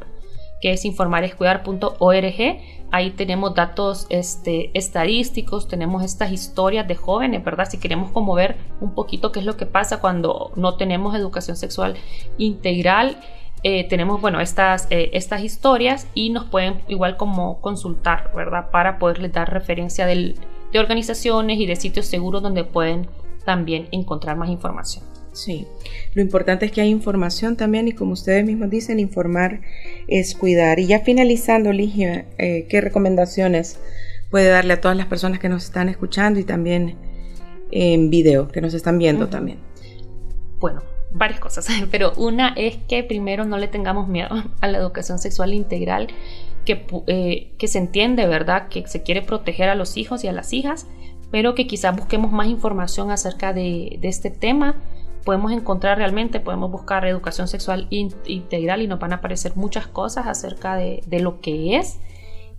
que 0.62 0.72
es 0.72 0.86
informarescuidar.org. 0.86 2.60
Ahí 2.92 3.12
tenemos 3.12 3.56
datos 3.56 4.06
este, 4.10 4.70
estadísticos, 4.78 5.68
tenemos 5.68 6.04
estas 6.04 6.32
historias 6.32 6.88
de 6.88 6.96
jóvenes, 6.96 7.44
¿verdad? 7.44 7.68
Si 7.70 7.80
queremos 7.80 8.12
como 8.12 8.34
ver 8.36 8.58
un 8.80 8.94
poquito 8.94 9.32
qué 9.32 9.40
es 9.40 9.46
lo 9.46 9.58
que 9.58 9.66
pasa 9.66 10.02
cuando 10.02 10.52
no 10.56 10.76
tenemos 10.76 11.16
educación 11.16 11.58
sexual 11.58 11.96
integral. 12.38 13.18
Eh, 13.64 13.88
tenemos, 13.88 14.20
bueno, 14.20 14.40
estas, 14.42 14.88
eh, 14.90 15.12
estas 15.14 15.42
historias 15.44 16.08
y 16.16 16.32
nos 16.32 16.46
pueden 16.46 16.82
igual 16.88 17.16
como 17.16 17.62
consultar, 17.62 18.32
¿verdad? 18.36 18.72
Para 18.72 18.98
poderles 18.98 19.34
dar 19.34 19.52
referencia 19.52 20.06
de 20.06 20.36
organizaciones 20.76 21.60
y 21.60 21.68
de 21.68 21.76
sitios 21.76 22.08
seguros 22.08 22.42
donde 22.42 22.64
pueden 22.64 23.08
también 23.46 23.88
encontrar 23.92 24.36
más 24.36 24.50
información. 24.50 25.11
Sí, 25.34 25.66
lo 26.14 26.22
importante 26.22 26.66
es 26.66 26.72
que 26.72 26.82
hay 26.82 26.90
información 26.90 27.56
también 27.56 27.88
y 27.88 27.94
como 27.94 28.14
ustedes 28.14 28.46
mismos 28.46 28.70
dicen, 28.70 29.00
informar 29.00 29.62
es 30.08 30.36
cuidar. 30.36 30.80
Y 30.80 30.88
ya 30.88 31.00
finalizando, 31.00 31.72
Ligia, 31.72 32.26
eh, 32.38 32.68
¿qué 32.70 32.82
recomendaciones 32.82 33.80
puede 34.30 34.50
darle 34.50 34.74
a 34.74 34.82
todas 34.82 34.98
las 34.98 35.06
personas 35.08 35.40
que 35.40 35.50
nos 35.50 35.64
están 35.64 35.90
escuchando 35.90 36.40
y 36.40 36.44
también 36.44 36.96
en 37.72 38.10
video, 38.10 38.50
que 38.50 38.62
nos 38.62 38.74
están 38.74 38.98
viendo 38.98 39.30
también? 39.30 39.60
Bueno, 40.60 40.82
varias 41.12 41.40
cosas, 41.40 41.68
pero 41.92 42.14
una 42.18 42.50
es 42.58 42.78
que 42.88 43.04
primero 43.04 43.46
no 43.46 43.58
le 43.58 43.68
tengamos 43.68 44.08
miedo 44.08 44.30
a 44.60 44.68
la 44.68 44.78
educación 44.78 45.20
sexual 45.20 45.54
integral, 45.54 46.08
que, 46.66 46.86
eh, 47.08 47.54
que 47.58 47.68
se 47.68 47.80
entiende, 47.80 48.28
¿verdad? 48.28 48.68
Que 48.68 48.86
se 48.88 49.02
quiere 49.02 49.22
proteger 49.22 49.70
a 49.70 49.76
los 49.76 49.98
hijos 49.98 50.24
y 50.24 50.28
a 50.28 50.32
las 50.32 50.54
hijas, 50.54 50.88
pero 51.32 51.56
que 51.56 51.68
quizás 51.68 51.96
busquemos 51.96 52.32
más 52.32 52.48
información 52.48 53.12
acerca 53.12 53.54
de, 53.54 53.98
de 54.00 54.08
este 54.08 54.30
tema. 54.30 54.76
Podemos 55.24 55.52
encontrar 55.52 55.98
realmente, 55.98 56.40
podemos 56.40 56.72
buscar 56.72 57.06
educación 57.06 57.48
sexual 57.48 57.88
integral 57.90 58.82
y 58.82 58.88
nos 58.88 59.00
van 59.00 59.14
a 59.14 59.18
aparecer 59.18 59.56
muchas 59.56 59.88
cosas 59.88 60.28
acerca 60.28 60.76
de, 60.76 61.04
de 61.06 61.20
lo 61.20 61.42
que 61.42 61.78
es 61.78 62.00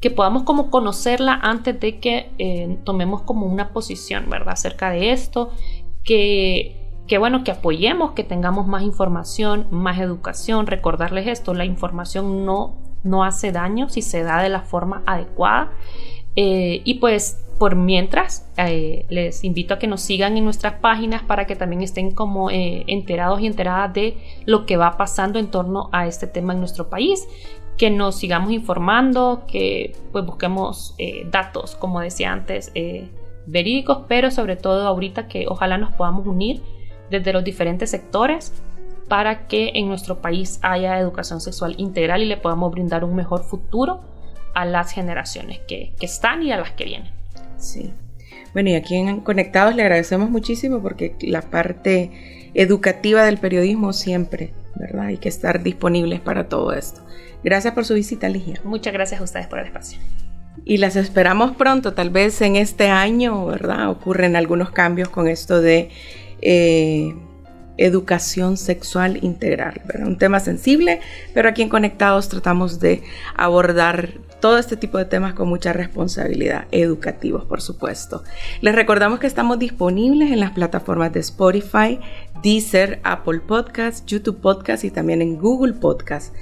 que 0.01 0.11
podamos 0.11 0.42
como 0.42 0.68
conocerla 0.68 1.38
antes 1.42 1.79
de 1.79 2.01
que 2.01 2.33
eh, 2.38 2.77
tomemos 2.83 3.22
como 3.22 3.46
una 3.46 3.68
posición, 3.68 4.29
¿verdad? 4.29 4.55
Acerca 4.55 4.90
de 4.90 5.12
esto, 5.12 5.53
que 6.03 6.83
que 7.07 7.18
bueno, 7.18 7.44
que 7.44 7.51
apoyemos, 7.51 8.12
que 8.12 8.25
tengamos 8.25 8.66
más 8.66 8.83
información, 8.83 9.66
más 9.70 9.98
educación, 9.98 10.66
recordarles 10.66 11.27
esto, 11.27 11.53
la 11.53 11.64
información 11.64 12.46
no, 12.46 12.77
no 13.03 13.25
hace 13.25 13.53
daño 13.53 13.88
si 13.88 14.03
se 14.03 14.22
da 14.22 14.42
de 14.42 14.48
la 14.48 14.62
forma 14.62 15.03
adecuada. 15.07 15.72
Eh, 16.37 16.81
y 16.85 16.94
pues 16.94 17.44
por 17.62 17.77
mientras, 17.77 18.51
eh, 18.57 19.07
les 19.09 19.44
invito 19.44 19.75
a 19.75 19.79
que 19.79 19.87
nos 19.87 20.01
sigan 20.01 20.37
en 20.37 20.42
nuestras 20.42 20.81
páginas 20.81 21.22
para 21.22 21.46
que 21.46 21.55
también 21.55 21.81
estén 21.81 22.11
como 22.11 22.51
eh, 22.51 22.83
enterados 22.88 23.40
y 23.40 23.46
enteradas 23.46 23.94
de 23.94 24.16
lo 24.46 24.66
que 24.66 24.77
va 24.77 24.96
pasando 24.96 25.38
en 25.38 25.48
torno 25.48 25.88
a 25.92 26.09
este 26.09 26.27
tema 26.27 26.55
en 26.55 26.59
nuestro 26.59 26.90
país 26.90 27.25
que 27.79 27.88
nos 27.88 28.16
sigamos 28.16 28.51
informando, 28.51 29.44
que 29.46 29.94
pues 30.11 30.27
busquemos 30.27 30.96
datos, 31.31 31.77
como 31.77 32.01
decía 32.01 32.33
antes, 32.33 32.72
verídicos, 33.46 34.07
pero 34.09 34.33
sobre 34.33 34.57
todo 34.57 34.88
ahorita 34.88 35.29
que 35.29 35.46
ojalá 35.46 35.79
nos 35.79 35.94
podamos 35.94 36.27
unir 36.27 36.62
desde 37.11 37.33
los 37.33 37.44
diferentes 37.44 37.90
sectores 37.90 38.61
para 39.07 39.46
que 39.46 39.70
en 39.75 39.87
nuestro 39.87 40.20
país 40.20 40.59
haya 40.62 40.98
educación 40.98 41.40
sexual 41.40 41.77
integral 41.79 42.22
y 42.22 42.27
le 42.27 42.38
podamos 42.38 42.72
brindar 42.72 43.05
un 43.05 43.14
mejor 43.14 43.44
futuro 43.44 44.01
a 44.53 44.64
las 44.64 44.90
generaciones 44.90 45.61
que, 45.68 45.94
están 46.01 46.42
y 46.42 46.51
a 46.51 46.57
las 46.57 46.72
que 46.72 46.87
vienen. 46.87 47.21
Sí. 47.62 47.92
Bueno, 48.53 48.70
y 48.70 48.75
aquí 48.75 48.96
en 48.96 49.20
Conectados 49.20 49.75
le 49.75 49.83
agradecemos 49.83 50.31
muchísimo 50.31 50.81
porque 50.81 51.14
la 51.20 51.42
parte 51.42 52.51
educativa 52.55 53.25
del 53.25 53.38
periodismo 53.38 53.92
siempre, 53.92 54.53
¿verdad? 54.75 55.07
Hay 55.07 55.16
que 55.16 55.29
estar 55.29 55.62
disponibles 55.62 56.20
para 56.20 56.48
todo 56.48 56.72
esto. 56.72 57.01
Gracias 57.42 57.72
por 57.72 57.85
su 57.85 57.94
visita, 57.94 58.29
Ligia. 58.29 58.61
Muchas 58.64 58.92
gracias 58.92 59.20
a 59.20 59.25
ustedes 59.25 59.46
por 59.46 59.59
el 59.59 59.66
espacio. 59.66 59.98
Y 60.64 60.77
las 60.77 60.96
esperamos 60.96 61.57
pronto, 61.57 61.94
tal 61.94 62.11
vez 62.11 62.40
en 62.42 62.57
este 62.57 62.88
año, 62.88 63.46
¿verdad? 63.46 63.88
Ocurren 63.88 64.37
algunos 64.37 64.70
cambios 64.70 65.09
con 65.09 65.29
esto 65.29 65.61
de 65.61 65.88
eh, 66.42 67.14
educación 67.78 68.56
sexual 68.56 69.18
integral. 69.22 69.80
Un 70.04 70.18
tema 70.18 70.40
sensible, 70.40 71.00
pero 71.35 71.48
aquí 71.48 71.62
en 71.62 71.68
Conectados 71.68 72.28
tratamos 72.28 72.80
de 72.80 73.02
abordar 73.37 74.14
todo 74.40 74.58
este 74.58 74.76
tipo 74.76 74.98
de 74.98 75.04
temas 75.04 75.35
con 75.35 75.48
mucha 75.48 75.72
responsabilidad, 75.72 76.66
educativos 76.72 77.44
por 77.44 77.62
supuesto. 77.62 78.24
Les 78.61 78.74
recordamos 78.74 79.20
que 79.20 79.28
estamos 79.28 79.58
disponibles 79.58 80.32
en 80.32 80.40
las 80.40 80.50
plataformas 80.50 81.12
de 81.12 81.20
Spotify, 81.20 82.00
Deezer, 82.42 83.00
Apple 83.04 83.40
Podcasts, 83.40 84.04
YouTube 84.04 84.40
Podcasts 84.40 84.85
y 84.85 84.90
también 84.90 85.22
en 85.22 85.38
Google 85.38 85.74
Podcasts 85.74 86.32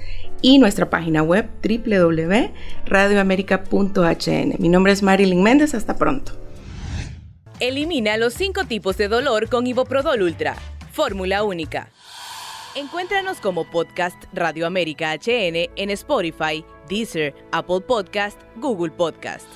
y 0.41 0.57
nuestra 0.57 0.89
página 0.89 1.21
web 1.21 1.47
www.radioamerica.hn. 1.63 4.55
Mi 4.57 4.69
nombre 4.69 4.93
es 4.93 5.03
Marilyn 5.03 5.43
Méndez, 5.43 5.75
hasta 5.75 5.95
pronto. 5.95 6.31
Elimina 7.59 8.17
los 8.17 8.33
cinco 8.33 8.65
tipos 8.65 8.97
de 8.97 9.07
dolor 9.07 9.47
con 9.47 9.67
Iboprodol 9.67 10.23
Ultra. 10.23 10.55
Fórmula 10.91 11.43
única. 11.43 11.89
Encuéntranos 12.75 13.39
como 13.39 13.69
podcast 13.69 14.23
Radio 14.33 14.67
América 14.67 15.13
HN 15.13 15.69
en 15.75 15.89
Spotify, 15.89 16.63
Deezer, 16.87 17.33
Apple 17.51 17.81
Podcast, 17.81 18.39
Google 18.57 18.91
Podcast. 18.91 19.47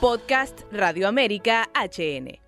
Podcast 0.00 0.60
Radio 0.72 1.08
América 1.08 1.68
HN. 1.74 2.47